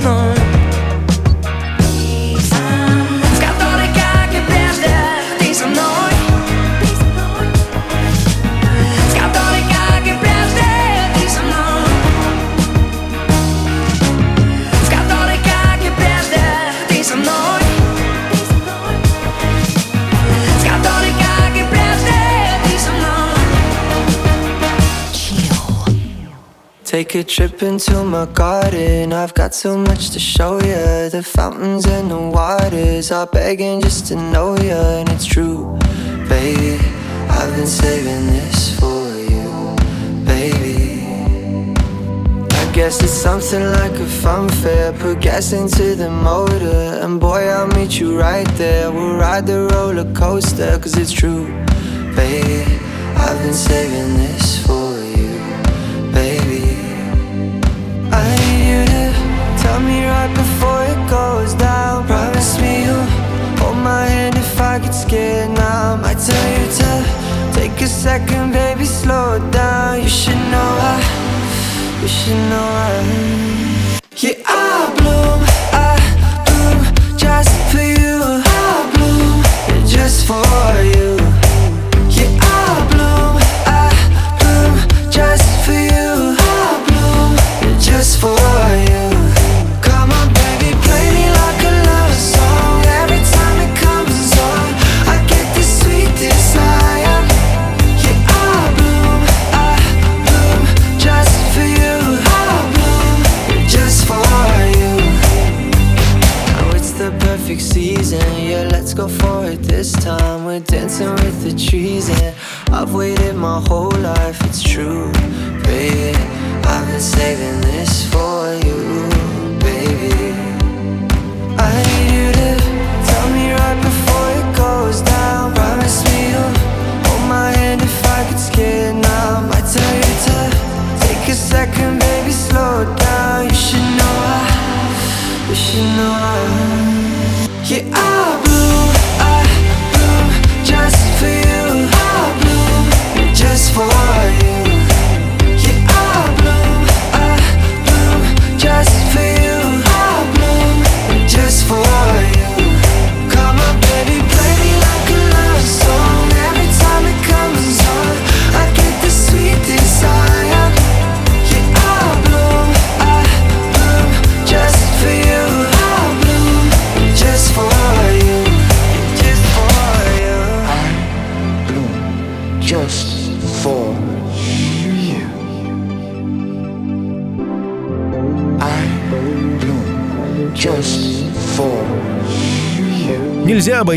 Take 26.96 27.14
a 27.14 27.24
trip 27.24 27.62
into 27.62 28.02
my 28.04 28.24
garden. 28.24 29.12
I've 29.12 29.34
got 29.34 29.54
so 29.54 29.76
much 29.76 30.12
to 30.12 30.18
show 30.18 30.54
you. 30.54 31.10
The 31.10 31.22
fountains 31.22 31.84
and 31.84 32.10
the 32.10 32.18
waters 32.18 33.12
are 33.12 33.26
begging 33.26 33.82
just 33.82 34.06
to 34.06 34.16
know 34.16 34.56
you, 34.56 34.80
and 34.98 35.06
it's 35.10 35.26
true, 35.26 35.76
baby. 36.26 36.82
I've 37.28 37.54
been 37.54 37.66
saving 37.66 38.28
this 38.28 38.80
for 38.80 39.12
you, 39.30 39.76
baby. 40.24 41.02
I 42.62 42.72
guess 42.72 43.02
it's 43.02 43.12
something 43.12 43.64
like 43.72 43.92
a 44.00 44.06
fun 44.22 44.48
fair. 44.48 44.94
Put 44.94 45.20
gas 45.20 45.52
into 45.52 45.96
the 45.96 46.08
motor, 46.08 46.98
and 47.02 47.20
boy, 47.20 47.42
I'll 47.46 47.68
meet 47.76 48.00
you 48.00 48.18
right 48.18 48.48
there. 48.56 48.90
We'll 48.90 49.16
ride 49.16 49.46
the 49.46 49.68
roller 49.70 50.10
coaster, 50.14 50.78
cause 50.78 50.96
it's 50.96 51.12
true, 51.12 51.44
baby. 52.16 52.64
I've 53.18 53.38
been 53.42 53.52
saving 53.52 54.14
this 54.16 54.45
tell 59.76 59.86
me 59.86 60.06
right 60.06 60.34
before 60.34 60.82
it 60.84 61.10
goes 61.10 61.54
down. 61.54 62.06
Promise 62.06 62.60
me 62.60 62.84
you'll 62.84 63.10
hold 63.60 63.76
my 63.76 64.06
hand 64.06 64.36
if 64.36 64.60
I 64.60 64.78
get 64.78 64.92
scared 64.92 65.50
now. 65.50 65.94
I 65.94 65.96
might 66.04 66.20
tell 66.28 66.46
you 66.56 66.66
to 66.78 66.90
take 67.58 67.80
a 67.82 67.86
second, 67.86 68.52
baby, 68.52 68.84
slow 68.84 69.38
down. 69.50 70.02
You 70.02 70.08
should 70.08 70.42
know 70.52 70.70
I, 70.94 70.98
you 72.02 72.08
should 72.08 72.42
know 72.50 72.66
I. 72.88 72.96
Yeah, 74.22 74.38
I 74.46 74.92
bloom, 74.98 75.40
I 75.88 75.94
bloom 76.46 76.78
just 77.18 77.54
for 77.70 77.84
you. 78.00 78.16
I 78.44 78.76
bloom 78.94 79.38
just 79.86 80.26
for 80.28 80.72
you. 80.92 81.05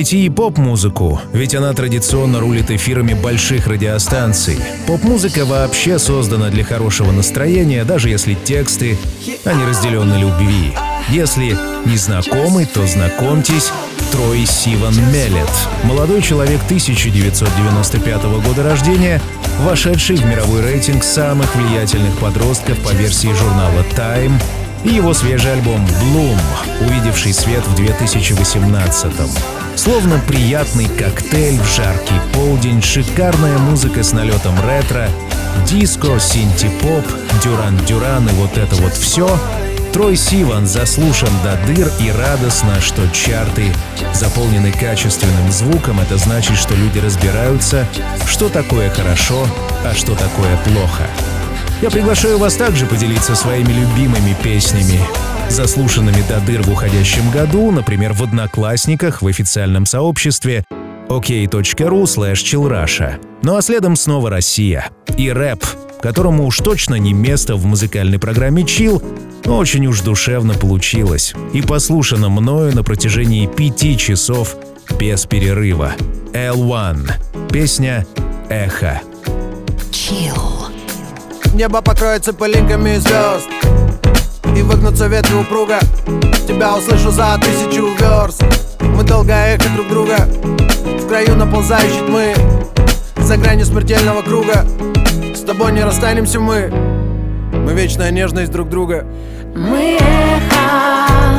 Обойти 0.10 0.26
и 0.26 0.30
поп-музыку, 0.32 1.22
ведь 1.34 1.54
она 1.54 1.72
традиционно 1.72 2.40
рулит 2.40 2.72
эфирами 2.72 3.14
больших 3.14 3.68
радиостанций. 3.68 4.58
Поп-музыка 4.88 5.46
вообще 5.46 6.00
создана 6.00 6.50
для 6.50 6.64
хорошего 6.64 7.12
настроения, 7.12 7.84
даже 7.84 8.10
если 8.10 8.34
тексты 8.34 8.98
о 9.46 9.54
неразделенной 9.54 10.20
любви. 10.20 10.74
Если 11.10 11.56
не 11.86 11.96
знакомы, 11.96 12.66
то 12.66 12.88
знакомьтесь, 12.88 13.72
Трой 14.12 14.48
Сиван 14.48 14.96
Меллет. 15.12 15.52
Молодой 15.84 16.24
человек 16.24 16.60
1995 16.66 18.24
года 18.44 18.64
рождения, 18.64 19.22
вошедший 19.60 20.16
в 20.16 20.26
мировой 20.26 20.62
рейтинг 20.62 21.04
самых 21.04 21.56
влиятельных 21.56 22.18
подростков 22.18 22.80
по 22.80 22.90
версии 22.94 23.32
журнала 23.32 23.86
Time, 23.96 24.42
и 24.84 24.90
его 24.90 25.14
свежий 25.14 25.54
альбом 25.54 25.86
«Bloom», 25.86 26.40
увидевший 26.82 27.32
свет 27.32 27.64
в 27.68 27.80
2018-м. 27.80 29.59
Словно 29.80 30.20
приятный 30.28 30.90
коктейль 30.90 31.58
в 31.58 31.66
жаркий 31.74 32.20
полдень, 32.34 32.82
шикарная 32.82 33.58
музыка 33.60 34.04
с 34.04 34.12
налетом 34.12 34.54
ретро, 34.68 35.08
диско, 35.66 36.20
синти-поп, 36.20 37.06
дюран-дюран 37.42 38.28
и 38.28 38.34
вот 38.34 38.58
это 38.58 38.76
вот 38.76 38.92
все— 38.94 39.40
Трой 39.94 40.18
Сиван 40.18 40.68
заслушан 40.68 41.32
до 41.44 41.58
дыр 41.66 41.92
и 42.00 42.12
радостно, 42.12 42.80
что 42.80 43.08
чарты 43.10 43.74
заполнены 44.14 44.72
качественным 44.72 45.52
звуком. 45.52 46.00
Это 46.00 46.18
значит, 46.18 46.58
что 46.58 46.76
люди 46.76 47.00
разбираются, 47.00 47.88
что 48.28 48.50
такое 48.50 48.90
хорошо, 48.92 49.48
а 49.84 49.96
что 49.96 50.14
такое 50.14 50.58
плохо. 50.58 51.08
Я 51.82 51.90
приглашаю 51.90 52.38
вас 52.38 52.56
также 52.56 52.86
поделиться 52.86 53.36
своими 53.36 53.74
любимыми 53.74 54.36
песнями, 54.44 55.00
заслушанными 55.52 56.24
до 56.28 56.40
дыр 56.42 56.62
в 56.64 56.72
уходящем 56.72 57.30
году, 57.32 57.72
например, 57.72 58.14
в 58.14 58.24
«Одноклассниках», 58.24 59.22
в 59.22 59.28
официальном 59.28 59.86
сообществе, 59.86 60.64
ok.ru 61.10 62.04
slash 62.04 62.44
chillrusha. 62.44 63.16
Ну 63.42 63.56
а 63.56 63.62
следом 63.62 63.96
снова 63.96 64.30
Россия. 64.30 64.90
И 65.18 65.32
рэп, 65.32 65.66
которому 66.02 66.46
уж 66.46 66.58
точно 66.58 66.96
не 66.96 67.14
место 67.14 67.56
в 67.56 67.66
музыкальной 67.66 68.20
программе 68.20 68.64
Chill, 68.64 69.04
но 69.46 69.58
очень 69.58 69.88
уж 69.88 70.02
душевно 70.02 70.54
получилось. 70.54 71.34
И 71.54 71.62
послушано 71.62 72.30
мною 72.30 72.76
на 72.76 72.84
протяжении 72.84 73.48
пяти 73.48 73.98
часов 73.98 74.56
без 75.00 75.26
перерыва. 75.26 75.94
L1. 76.34 77.12
Песня 77.52 78.06
«Эхо». 78.50 79.02
Chill. 79.92 80.68
Небо 81.54 81.82
покроется 81.82 82.34
пылинками 82.34 82.98
звезд 82.98 83.50
И 84.56 84.62
выгнутся 84.62 85.08
ветви 85.08 85.36
упруга 85.36 85.80
Тебя 86.48 86.76
услышу 86.78 87.12
за 87.12 87.38
тысячу 87.40 87.88
верст. 88.00 88.44
Мы 88.82 89.04
долго 89.04 89.34
эхо 89.34 89.70
друг 89.76 89.88
друга 89.90 90.28
В 91.00 91.08
краю 91.08 91.36
наползающей 91.36 92.06
тьмы 92.06 92.34
За 93.18 93.38
гранью 93.38 93.66
смертельного 93.66 94.22
круга. 94.22 94.66
С 95.36 95.42
тобой 95.42 95.72
не 95.72 95.84
расстанемся 95.84 96.40
мы 96.40 96.72
Мы 97.52 97.74
вечная 97.74 98.12
нежность 98.12 98.52
друг 98.52 98.70
друга. 98.70 99.06
Мы 99.56 99.98
эхо 100.00 101.39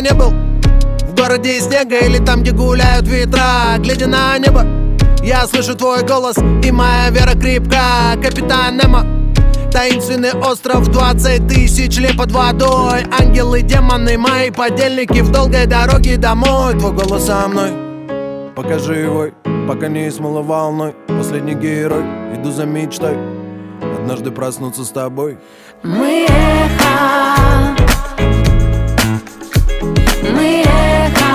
ни 0.00 0.18
был. 0.18 0.30
В 1.08 1.14
городе 1.14 1.60
снега 1.60 1.98
или 1.98 2.18
там, 2.18 2.42
где 2.42 2.50
гуляют 2.50 3.06
ветра 3.06 3.76
Глядя 3.78 4.06
на 4.06 4.36
небо 4.38 4.66
Я 5.22 5.46
слышу 5.46 5.76
твой 5.76 6.02
голос 6.02 6.36
И 6.38 6.70
моя 6.72 7.10
вера 7.10 7.38
крепка 7.38 8.16
Капитан 8.22 8.76
Немо. 8.76 9.06
Таинственный 9.70 10.32
остров, 10.32 10.88
20 10.88 11.48
тысяч 11.48 11.96
лет 11.98 12.16
под 12.16 12.32
водой. 12.32 13.04
Ангелы, 13.20 13.62
демоны, 13.62 14.18
мои 14.18 14.50
подельники 14.50 15.20
В 15.20 15.30
долгой 15.30 15.66
дороге 15.66 16.16
домой. 16.16 16.78
Твой 16.78 16.92
голос 16.92 17.26
со 17.26 17.46
мной. 17.48 17.72
Покажи 18.54 18.94
его, 18.94 19.26
пока 19.68 19.88
не 19.88 20.10
смыло 20.10 20.42
волной. 20.42 20.94
Последний 21.08 21.54
герой, 21.54 22.04
иду 22.34 22.50
за 22.50 22.66
мечтой. 22.66 23.16
Однажды 23.98 24.30
проснуться 24.30 24.84
с 24.84 24.90
тобой. 24.90 25.38
Мы 25.82 26.26
эхо 26.28 27.83
Мы 30.32 30.62
эхо. 30.62 31.32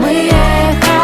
Мы 0.00 0.30
эхо. 0.30 0.98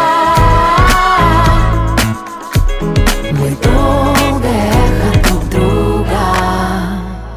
Мы 3.31 3.49
долго 3.63 4.47
эхо 4.47 5.29
друг 5.29 5.49
друга. 5.49 6.19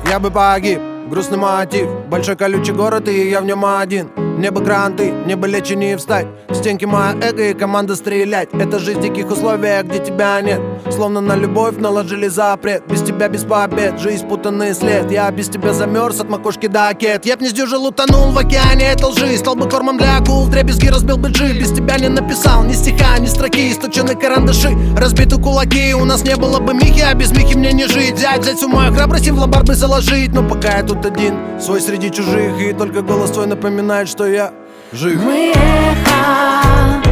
Я 0.09 0.19
бы 0.19 0.31
погиб, 0.31 0.81
грустный 1.09 1.39
мотив. 1.39 1.89
Большой 2.09 2.37
колючий 2.37 2.75
город, 2.75 3.09
и 3.09 3.31
я 3.31 3.41
в 3.41 3.45
нем 3.45 3.65
один 3.65 4.24
Небо 4.39 4.61
гранты, 4.61 5.13
небо 5.27 5.47
лечи 5.47 5.77
не 5.77 5.97
встать. 5.97 6.27
Стенки 6.53 6.85
моя 6.85 7.15
эго 7.23 7.51
и 7.51 7.55
команда 7.55 7.95
стрелять. 7.95 8.49
Это 8.53 8.81
жизнь 8.81 8.99
в 8.99 9.03
диких 9.03 9.31
условиях, 9.31 9.85
где 9.87 10.01
тебя 10.01 10.41
нет. 10.41 10.61
Словно 10.91 11.21
на 11.21 11.37
любовь 11.37 11.77
наложили 11.79 12.27
запрет. 12.27 12.83
Без 12.89 13.01
тебя 13.03 13.29
без 13.29 13.45
побед, 13.45 14.01
жизнь 14.01 14.27
путанный 14.27 14.75
след. 14.75 15.11
Я 15.11 15.31
без 15.31 15.49
тебя 15.49 15.73
замерз 15.73 16.21
от 16.21 16.29
макушки 16.29 16.67
до 16.67 16.93
кет. 16.95 17.25
Я 17.25 17.37
б 17.37 17.43
не 17.43 17.49
сдюжил, 17.49 17.87
утонул 17.87 18.33
в 18.33 18.39
океане 18.39 18.93
этой 18.93 19.05
лжи. 19.05 19.37
Стал 19.37 19.55
бы 19.55 19.69
кормом 19.69 19.99
для 19.99 20.17
акул, 20.17 20.45
в 20.45 20.51
дребезги 20.51 20.89
разбил 20.89 21.17
бы 21.17 21.29
джи. 21.29 21.53
Без 21.53 21.71
тебя 21.73 21.97
не 21.99 22.09
написал 22.09 22.65
ни 22.65 22.73
стиха, 22.73 23.17
ни 23.19 23.27
строки. 23.27 23.73
Стучены 23.73 24.17
карандаши, 24.17 24.77
разбиты 24.97 25.41
кулаки. 25.41 25.95
У 25.95 26.05
нас 26.05 26.25
не 26.25 26.35
было 26.35 26.59
бы 26.59 26.75
Михи, 26.75 27.03
а 27.03 27.15
без 27.15 27.31
Михи 27.31 27.57
мне 27.57 27.73
не 27.73 27.87
жить. 27.87 28.15
Взять, 28.15 28.41
взять 28.41 28.57
всю 28.57 28.69
мою 28.69 28.93
храбрость 28.93 29.29
и 29.29 29.31
в 29.31 29.39
лобар 29.39 29.63
бы 29.63 29.75
заложить. 29.75 30.33
Но 30.33 30.47
пока 30.47 30.79
я 30.79 30.83
тут 30.83 31.07
один, 31.07 31.37
свой 31.61 31.81
среди 31.81 32.11
чужих. 32.11 32.61
И 32.61 32.73
только 32.73 33.03
голос 33.03 33.31
твой 33.31 33.47
напоминает, 33.47 34.09
что 34.09 34.24
я 34.27 34.53
жив. 34.93 35.23
Мы 35.25 35.53
эхо 35.53 37.03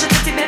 может 0.00 0.22
у 0.22 0.24
тебя 0.24 0.39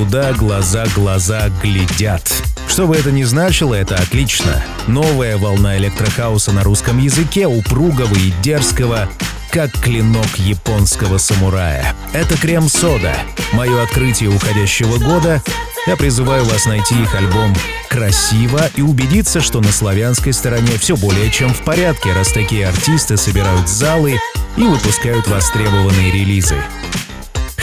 туда-туда, 0.00 0.32
глаза, 0.32 0.84
глаза 0.94 1.50
глядят. 1.62 2.22
Что 2.68 2.86
бы 2.86 2.96
это 2.96 3.10
ни 3.10 3.22
значило, 3.22 3.74
это 3.74 3.96
отлично. 3.96 4.62
Новая 4.86 5.36
волна 5.36 5.76
электрохауса 5.76 6.52
на 6.52 6.62
русском 6.62 6.98
языке, 6.98 7.46
упругого 7.46 8.14
и 8.14 8.32
дерзкого, 8.42 9.08
как 9.50 9.72
клинок 9.80 10.38
японского 10.38 11.18
самурая. 11.18 11.94
Это 12.12 12.36
крем-сода. 12.36 13.14
Мое 13.52 13.82
открытие 13.82 14.30
уходящего 14.30 14.98
года. 14.98 15.42
Я 15.86 15.96
призываю 15.96 16.44
вас 16.44 16.66
найти 16.66 16.94
их 17.00 17.14
альбом 17.14 17.54
красиво 17.88 18.60
и 18.76 18.82
убедиться, 18.82 19.40
что 19.40 19.60
на 19.60 19.72
славянской 19.72 20.32
стороне 20.32 20.78
все 20.78 20.96
более 20.96 21.30
чем 21.30 21.52
в 21.52 21.60
порядке, 21.62 22.12
раз 22.12 22.28
такие 22.28 22.68
артисты 22.68 23.16
собирают 23.16 23.68
залы 23.68 24.18
и 24.56 24.62
выпускают 24.62 25.26
востребованные 25.26 26.12
релизы. 26.12 26.56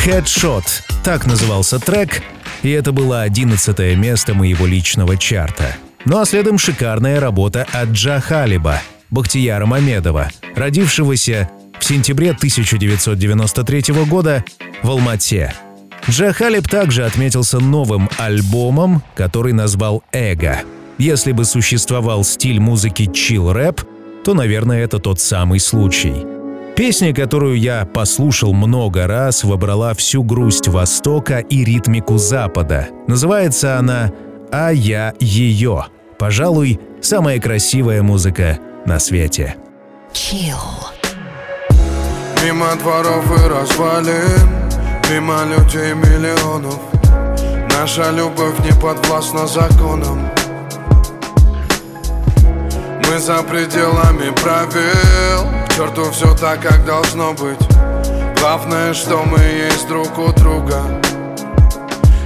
Headshot— 0.05 0.65
так 1.07 1.25
назывался 1.25 1.79
трек, 1.79 2.21
и 2.63 2.69
это 2.69 2.91
было 2.91 3.21
11 3.21 3.95
место 3.95 4.33
моего 4.33 4.65
личного 4.65 5.15
чарта. 5.15 5.77
Ну 6.03 6.19
а 6.19 6.25
следом 6.25 6.57
шикарная 6.57 7.21
работа 7.21 7.65
от 7.71 7.91
Джа 7.91 8.19
Халиба, 8.19 8.81
Бахтияра 9.09 9.65
Мамедова, 9.65 10.27
родившегося 10.53 11.49
в 11.79 11.85
сентябре 11.85 12.31
1993 12.31 13.93
года 14.03 14.43
в 14.83 14.89
Алмате. 14.89 15.53
Джа 16.09 16.33
Халиб 16.33 16.67
также 16.67 17.05
отметился 17.05 17.61
новым 17.61 18.09
альбомом, 18.17 19.01
который 19.15 19.53
назвал 19.53 20.03
«Эго». 20.11 20.59
Если 20.97 21.31
бы 21.31 21.45
существовал 21.45 22.25
стиль 22.25 22.59
музыки 22.59 23.05
чил-рэп, 23.05 23.81
то, 24.25 24.33
наверное, 24.33 24.83
это 24.83 24.99
тот 24.99 25.21
самый 25.21 25.61
случай. 25.61 26.36
Песня, 26.77 27.11
которую 27.11 27.57
я 27.57 27.85
послушал 27.85 28.53
много 28.53 29.07
раз, 29.07 29.43
вобрала 29.43 29.95
всю 29.95 30.21
грусть 30.21 30.67
Востока 30.67 31.39
и 31.39 31.63
ритмику 31.65 32.19
Запада. 32.19 32.89
Называется 33.07 33.79
она 33.79 34.11
«А 34.51 34.69
я 34.69 35.15
ее». 35.19 35.85
Пожалуй, 36.19 36.79
самая 37.01 37.39
красивая 37.39 38.03
музыка 38.03 38.59
на 38.85 38.99
свете. 38.99 39.55
Chill. 40.13 40.53
Мимо 42.45 42.67
дворов 42.75 43.25
и 43.25 43.49
развалин 43.49 44.69
Мимо 45.11 45.45
людей 45.45 45.95
миллионов 45.95 46.79
Наша 47.71 48.11
любовь 48.11 48.59
не 48.59 48.79
подвластна 48.79 49.47
законам 49.47 50.29
Мы 53.09 53.17
за 53.17 53.41
пределами 53.41 54.29
правил 54.43 55.66
черту 55.77 56.09
все 56.11 56.33
так, 56.33 56.59
как 56.61 56.85
должно 56.85 57.33
быть. 57.33 57.59
Главное, 58.39 58.95
что 58.95 59.23
мы 59.23 59.37
есть 59.37 59.87
друг 59.87 60.17
у 60.17 60.31
друга. 60.31 60.81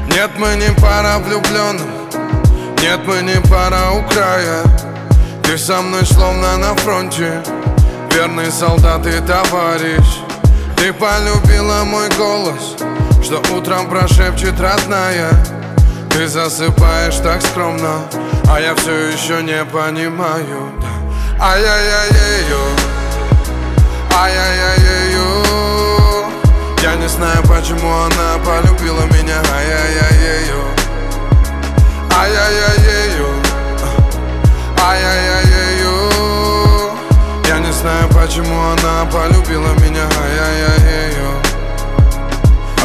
Нет, 0.08 0.32
мы 0.38 0.56
не 0.56 0.72
пара 0.82 1.20
влюбленных 1.20 1.82
Нет, 2.82 3.02
мы 3.06 3.22
не 3.22 3.42
пара 3.50 3.92
у 3.92 4.10
края. 4.10 4.64
Ты 5.44 5.58
со 5.58 5.82
мной 5.82 6.06
словно 6.06 6.58
на 6.58 6.76
фронте. 6.76 7.44
Верный 8.14 8.50
солдат 8.52 9.06
и 9.06 9.20
товарищ. 9.20 10.22
Ты 10.78 10.94
полюбила 10.94 11.84
мой 11.84 12.08
голос 12.18 12.78
Что 13.22 13.42
утром 13.54 13.90
прошепчет 13.90 14.62
родная. 14.62 15.32
Ты 16.10 16.26
засыпаешь 16.26 17.18
так 17.18 17.42
скромно 17.42 18.04
А 18.50 18.62
я 18.62 18.76
все 18.76 19.08
еще 19.08 19.44
не 19.44 19.66
понимаю. 19.66 20.72
Ай-яй-яй-ее 21.38 22.56
Ай-яй-яй-ее 22.58 22.82
Я 22.86 22.91
не 27.02 27.08
знаю, 27.08 27.42
почему 27.48 27.92
она 27.92 28.38
полюбила 28.46 29.06
меня. 29.06 29.42
Ай-яй-яй-ее 29.56 30.64
Ай-яй-яй-ее 32.16 33.28
Ай-яй-яй-ее 34.88 35.96
Я 37.48 37.58
не 37.58 37.72
знаю, 37.74 38.08
почему 38.10 38.56
она 38.60 39.06
полюбила 39.12 39.74
меня. 39.82 40.06
Ай-яй-яй-ее 40.22 41.32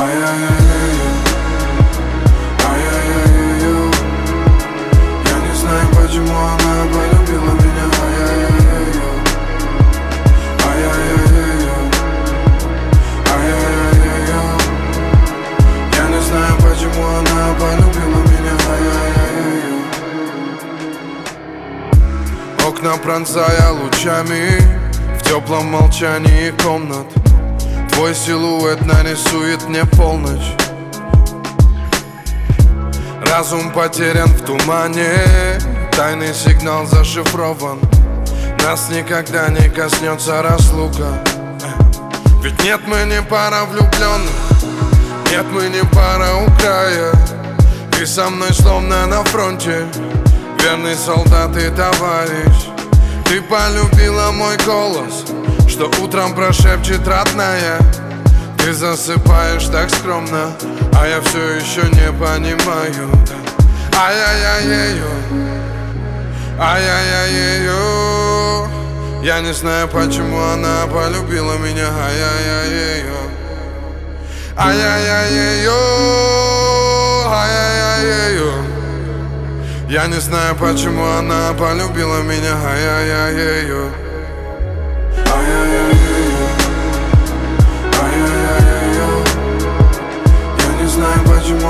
Ай-яй-яй-ее 0.01 1.11
Ай-яй-яй-ее 2.71 3.93
Я 5.27 5.39
не 5.47 5.55
знаю, 5.55 5.87
почему 5.89 6.39
она 6.39 6.85
полюбила 6.87 7.16
почему 16.97 17.07
она 17.07 17.55
полюбила 17.55 18.23
меня 18.25 18.57
Окна 22.67 22.97
пронзая 22.97 23.71
лучами 23.73 24.61
В 25.19 25.23
теплом 25.23 25.67
молчании 25.67 26.53
комнат. 26.63 27.07
Твой 27.93 28.15
силуэт 28.15 28.85
нарисует 28.85 29.67
мне 29.69 29.85
полночь. 29.85 30.55
Разум 33.31 33.71
потерян 33.73 34.29
в 34.29 34.45
тумане 34.45 35.25
Тайный 35.93 36.35
сигнал 36.35 36.87
зашифрован. 36.87 37.79
Нас 38.63 38.91
никогда 38.91 39.49
не 39.49 39.69
коснется 39.71 40.43
разлука. 40.43 41.25
Ведь 42.43 42.63
нет, 42.63 42.81
мы 42.87 43.05
не 43.05 43.23
пара 43.23 43.65
влюбленных 43.65 44.46
Нет, 45.31 45.47
мы 45.53 45.69
не 45.69 45.85
пара 45.95 46.35
у 46.37 46.47
края. 46.59 47.13
Ты 47.93 48.07
со 48.07 48.31
мной 48.31 48.53
словно 48.53 49.07
на 49.07 49.25
фронте. 49.25 49.87
Верный 50.63 50.95
солдат 50.95 51.57
и 51.57 51.71
товарищ. 51.71 52.67
Ты 53.27 53.43
полюбила 53.43 54.31
мой 54.31 54.57
голос 54.65 55.25
Что 55.69 55.91
утром 56.01 56.33
прошепчет 56.35 57.07
родная. 57.09 57.79
Ты 58.59 58.73
засыпаешь 58.73 59.67
так 59.67 59.91
скромно 59.91 60.53
А 60.97 61.07
я 61.07 61.21
все 61.21 61.57
еще 61.57 61.83
не 61.83 62.11
понимаю. 62.13 63.11
Ай-яй-яй-ее 63.97 65.11
Ай-яй-яй-ее 66.59 68.69
Я 69.23 69.41
не 69.41 69.53
знаю, 69.53 69.89
почему 69.89 70.41
она 70.41 70.87
полюбила 70.87 71.59
меня. 71.59 71.89
Ай-яй-яй-ее 71.89 73.26
Ай-яй-яй-ее 74.59 75.71
Ай-яй-яй-ее 77.29 78.53
Я 79.91 80.07
не 80.07 80.19
знаю, 80.19 80.57
почему 80.57 81.05
она 81.05 81.53
полюбила 81.53 82.23
меня 82.23 82.57
Ай-яй-яй-ее 82.65 83.91
Ай-яй-яй-ее 85.35 86.49
Ай-яй-яй-ее 88.03 89.25
Я 90.59 90.83
не 90.83 90.89
знаю, 90.89 91.19
почему 91.27 91.69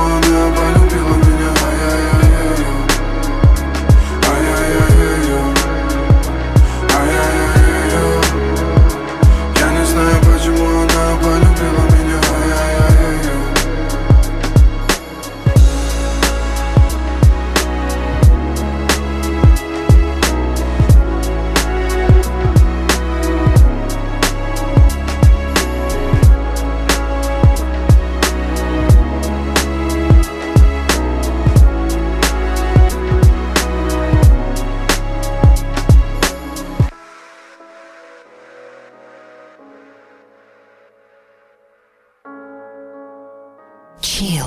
Chill 44.01 44.43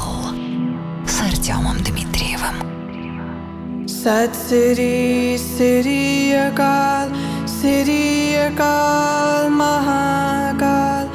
с 1.07 1.21
Артемом 1.21 1.79
Дмитриевым. 1.83 2.57
Sat 3.87 4.35
Siri 4.35 5.39
Siri 5.39 6.33
Akal 6.33 7.09
Siri 7.47 8.37
Akal 8.37 9.49
Mahakal 9.49 11.09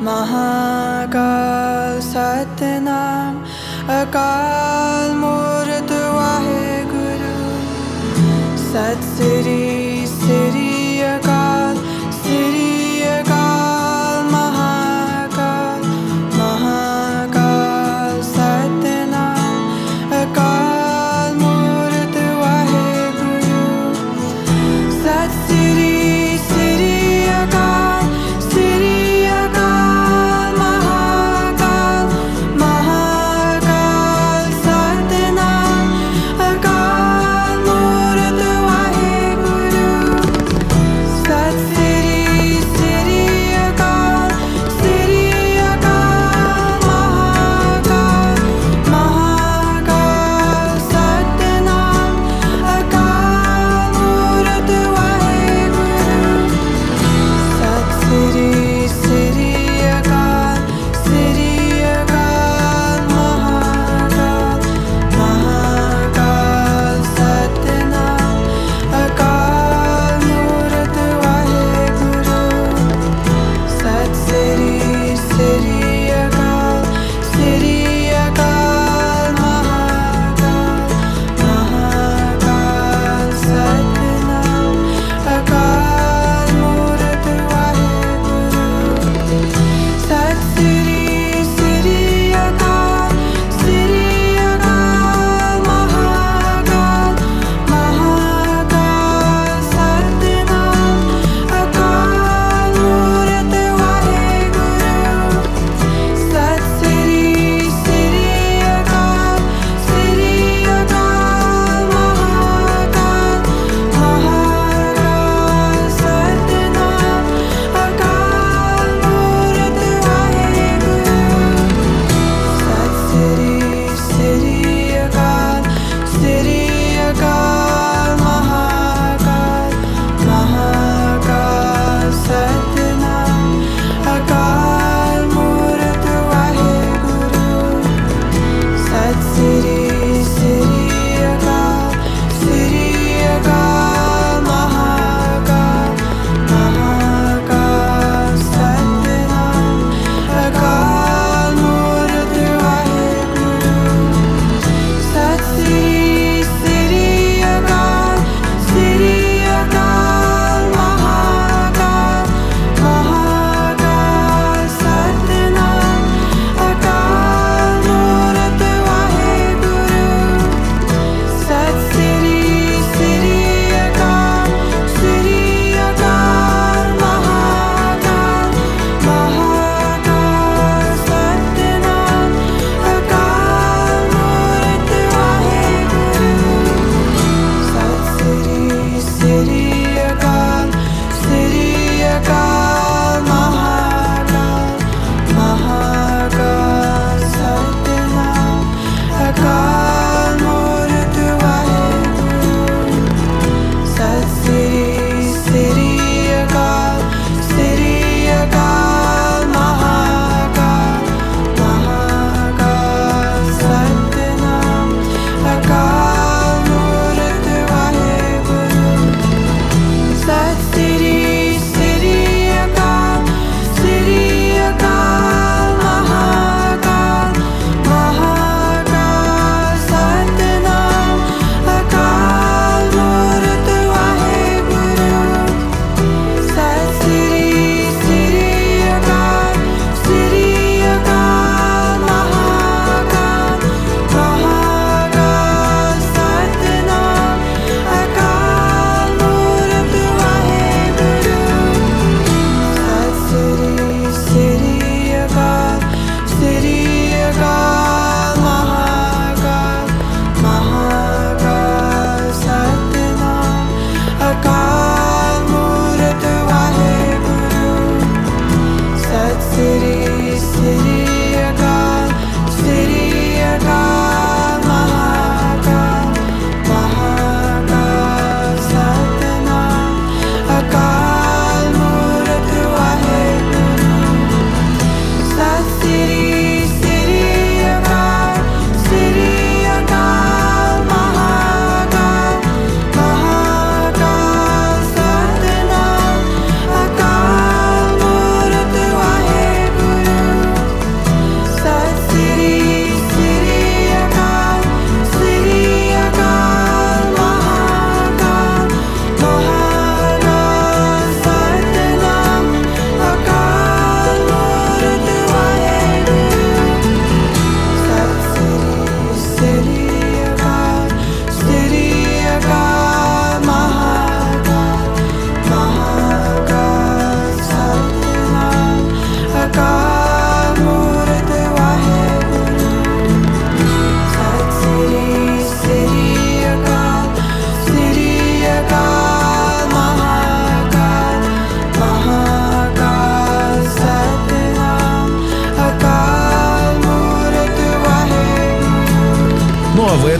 Mahakal 0.00 1.98
Satnam 2.00 3.42
Akal 3.88 5.14
Murd 5.22 5.90
Waheguru 5.90 7.38
Sat 8.70 9.00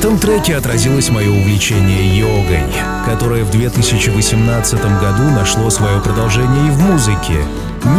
этом 0.02 0.18
треке 0.18 0.56
отразилось 0.56 1.12
мое 1.12 1.30
увлечение 1.30 2.18
йогой, 2.18 2.64
которое 3.06 3.44
в 3.44 3.52
2018 3.52 4.74
году 5.00 5.30
нашло 5.30 5.70
свое 5.70 6.02
продолжение 6.02 6.70
и 6.70 6.72
в 6.72 6.80
музыке. 6.80 7.36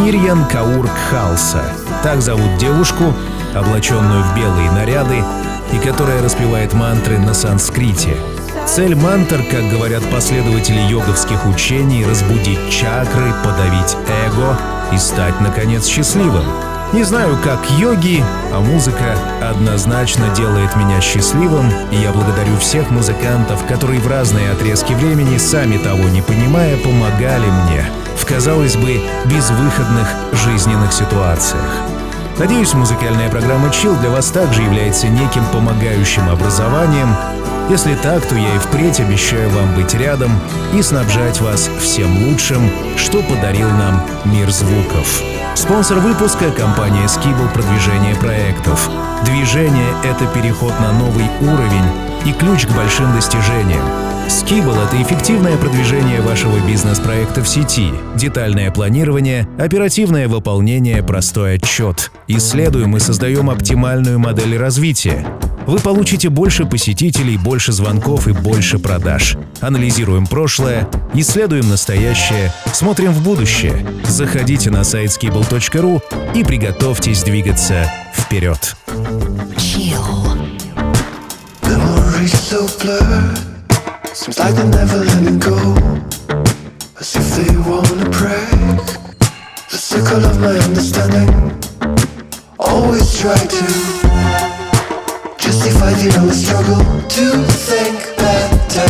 Нирьян 0.01 0.45
Каур 0.47 0.85
Кхалса. 0.85 1.63
Так 2.03 2.21
зовут 2.21 2.57
девушку, 2.57 3.13
облаченную 3.55 4.21
в 4.21 4.35
белые 4.35 4.69
наряды, 4.71 5.23
и 5.71 5.77
которая 5.77 6.21
распевает 6.21 6.73
мантры 6.73 7.17
на 7.19 7.33
санскрите. 7.33 8.17
Цель 8.67 8.95
мантр, 8.95 9.41
как 9.49 9.69
говорят 9.69 10.03
последователи 10.11 10.81
йоговских 10.81 11.45
учений, 11.45 12.05
разбудить 12.05 12.69
чакры, 12.69 13.33
подавить 13.45 13.95
эго 14.25 14.59
и 14.91 14.97
стать, 14.97 15.39
наконец, 15.39 15.87
счастливым. 15.87 16.72
Не 16.93 17.03
знаю, 17.03 17.39
как 17.43 17.59
йоги, 17.71 18.23
а 18.53 18.59
музыка 18.59 19.17
однозначно 19.41 20.29
делает 20.35 20.75
меня 20.75 21.01
счастливым, 21.01 21.71
и 21.89 21.95
я 21.95 22.11
благодарю 22.11 22.55
всех 22.57 22.91
музыкантов, 22.91 23.65
которые 23.65 23.99
в 23.99 24.07
разные 24.07 24.51
отрезки 24.51 24.93
времени, 24.93 25.37
сами 25.37 25.77
того 25.77 26.07
не 26.09 26.21
понимая, 26.21 26.77
помогали 26.77 27.47
мне 27.47 27.83
в, 28.15 28.25
казалось 28.27 28.75
бы, 28.75 29.01
безвыходных 29.25 30.07
жизненных 30.33 30.93
ситуациях. 30.93 31.65
Надеюсь, 32.37 32.75
музыкальная 32.75 33.31
программа 33.31 33.69
Chill 33.69 33.99
для 33.99 34.11
вас 34.11 34.27
также 34.27 34.61
является 34.61 35.07
неким 35.07 35.45
помогающим 35.51 36.29
образованием. 36.29 37.09
Если 37.71 37.95
так, 37.95 38.23
то 38.23 38.35
я 38.35 38.55
и 38.55 38.59
впредь 38.59 38.99
обещаю 38.99 39.49
вам 39.49 39.73
быть 39.73 39.95
рядом 39.95 40.39
и 40.75 40.81
снабжать 40.83 41.41
вас 41.41 41.71
всем 41.81 42.27
лучшим, 42.27 42.69
что 42.97 43.23
подарил 43.23 43.69
нам 43.71 43.99
мир 44.25 44.51
звуков. 44.51 45.23
Спонсор 45.55 45.99
выпуска— 45.99 46.51
компания 46.57 47.05
Skibble 47.05 47.53
продвижение 47.53 48.15
проектов. 48.15 48.89
Движение— 49.23 49.93
это 50.03 50.25
переход 50.33 50.73
на 50.79 50.91
новый 50.93 51.25
уровень 51.41 51.85
и 52.25 52.33
ключ 52.33 52.65
к 52.65 52.71
большим 52.71 53.13
достижениям. 53.13 53.83
Skibble— 54.27 54.85
это 54.87 55.01
эффективное 55.01 55.57
продвижение 55.57 56.21
вашего 56.21 56.57
бизнес-проекта 56.65 57.43
в 57.43 57.47
сети, 57.47 57.89
детальное 58.15 58.71
планирование, 58.71 59.47
оперативное 59.57 60.27
выполнение, 60.27 61.03
простой 61.03 61.55
отчет. 61.55 62.11
Исследуем 62.27 62.95
и 62.95 62.99
создаем 62.99 63.49
оптимальную 63.49 64.19
модель 64.19 64.57
развития. 64.57 65.25
Вы 65.65 65.79
получите 65.79 66.29
больше 66.29 66.65
посетителей, 66.65 67.37
больше 67.37 67.71
звонков 67.71 68.27
и 68.27 68.33
больше 68.33 68.79
продаж. 68.79 69.37
Анализируем 69.61 70.27
прошлое, 70.27 70.89
исследуем 71.13 71.69
настоящее, 71.69 72.51
смотрим 72.73 73.11
в 73.11 73.23
будущее. 73.23 73.85
Заходите 74.07 74.71
на 74.71 74.83
сайт 74.83 75.11
skibble.ru 75.11 76.01
и 76.35 76.43
приготовьтесь 76.43 77.23
двигаться 77.23 77.91
вперед. 78.13 78.75
Blurred. 82.83 83.52
Seems 84.13 84.37
like 84.37 84.53
they're 84.53 84.65
never 84.65 84.97
letting 84.97 85.39
go. 85.39 85.57
As 86.99 87.15
if 87.15 87.27
they 87.35 87.57
wanna 87.57 88.07
break 88.11 88.85
the 89.71 89.77
circle 89.77 90.23
of 90.23 90.39
my 90.39 90.55
understanding. 90.67 91.29
Always 92.59 93.19
try 93.19 93.35
to 93.35 93.65
justify 95.39 95.93
the 95.97 96.15
old 96.21 96.35
struggle 96.35 96.83
to 97.09 97.43
think 97.65 98.15
better 98.17 98.82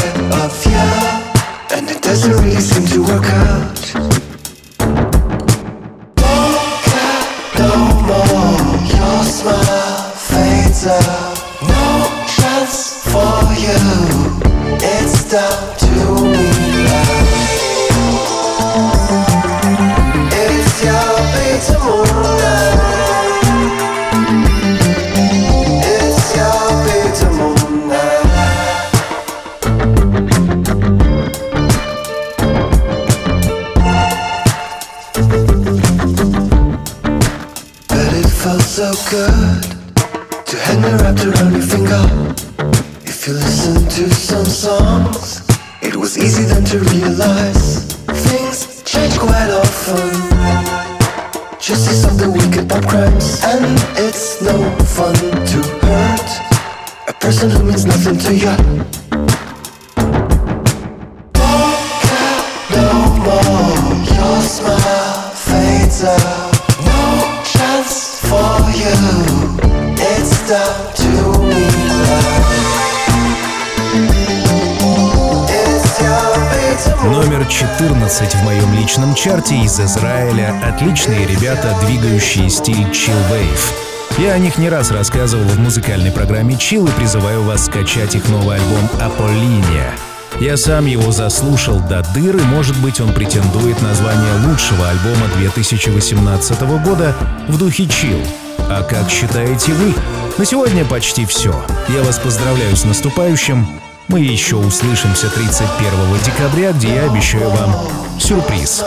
стиль 82.54 82.88
Chill 82.92 83.18
Wave». 83.32 84.20
Я 84.20 84.34
о 84.34 84.38
них 84.38 84.60
не 84.60 84.70
раз 84.70 84.92
рассказывал 84.92 85.44
в 85.46 85.60
музыкальной 85.60 86.12
программе 86.12 86.54
Chill 86.54 86.88
и 86.88 87.00
призываю 87.00 87.42
вас 87.44 87.66
скачать 87.66 88.14
их 88.14 88.30
новый 88.30 88.58
альбом 88.58 88.90
«Аполлиния». 89.02 89.92
Я 90.40 90.56
сам 90.58 90.86
его 90.86 91.12
заслушал 91.12 91.80
до 91.80 92.04
дыр, 92.14 92.38
и, 92.38 92.42
может 92.42 92.78
быть, 92.78 93.00
он 93.02 93.12
претендует 93.14 93.82
на 93.82 93.94
звание 93.96 94.34
лучшего 94.48 94.88
альбома 94.88 95.28
2018 95.38 96.62
года 96.84 97.16
в 97.48 97.58
духе 97.58 97.84
Chill. 97.84 98.26
А 98.70 98.84
как 98.84 99.10
считаете 99.10 99.72
вы? 99.74 99.94
На 100.38 100.46
сегодня 100.46 100.86
почти 100.86 101.26
все. 101.26 101.54
Я 101.90 102.04
вас 102.04 102.20
поздравляю 102.20 102.76
с 102.76 102.86
наступающим. 102.86 103.68
Мы 104.08 104.20
еще 104.20 104.58
услышимся 104.58 105.30
31 105.30 105.92
декабря, 106.26 106.72
где 106.72 106.96
я 106.96 107.10
обещаю 107.10 107.50
вам 107.50 107.76
сюрприз. 108.20 108.84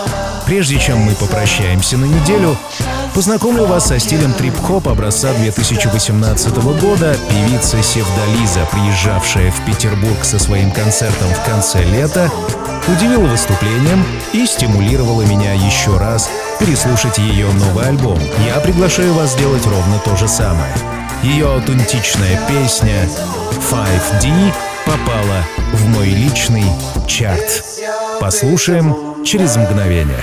Прежде 0.46 0.78
чем 0.78 0.98
мы 0.98 1.12
попрощаемся 1.14 1.96
на 1.96 2.04
неделю, 2.04 2.56
познакомлю 3.16 3.64
вас 3.64 3.86
со 3.86 3.98
стилем 3.98 4.34
трип-хоп 4.34 4.88
образца 4.88 5.32
2018 5.32 6.54
года. 6.78 7.16
Певица 7.30 7.82
Севдализа, 7.82 8.68
приезжавшая 8.70 9.50
в 9.50 9.64
Петербург 9.64 10.22
со 10.22 10.38
своим 10.38 10.70
концертом 10.70 11.26
в 11.30 11.50
конце 11.50 11.82
лета, 11.82 12.30
удивила 12.86 13.26
выступлением 13.26 14.04
и 14.34 14.44
стимулировала 14.44 15.22
меня 15.22 15.54
еще 15.54 15.96
раз 15.96 16.28
переслушать 16.60 17.16
ее 17.16 17.46
новый 17.52 17.88
альбом. 17.88 18.18
Я 18.46 18.60
приглашаю 18.60 19.14
вас 19.14 19.32
сделать 19.32 19.64
ровно 19.64 19.98
то 20.04 20.14
же 20.14 20.28
самое. 20.28 20.74
Ее 21.22 21.50
аутентичная 21.50 22.38
песня 22.46 23.08
5D 23.70 24.52
попала 24.84 25.42
в 25.72 25.88
мой 25.88 26.08
личный 26.10 26.66
чарт. 27.06 27.64
Послушаем 28.20 29.24
через 29.24 29.56
мгновение. 29.56 30.22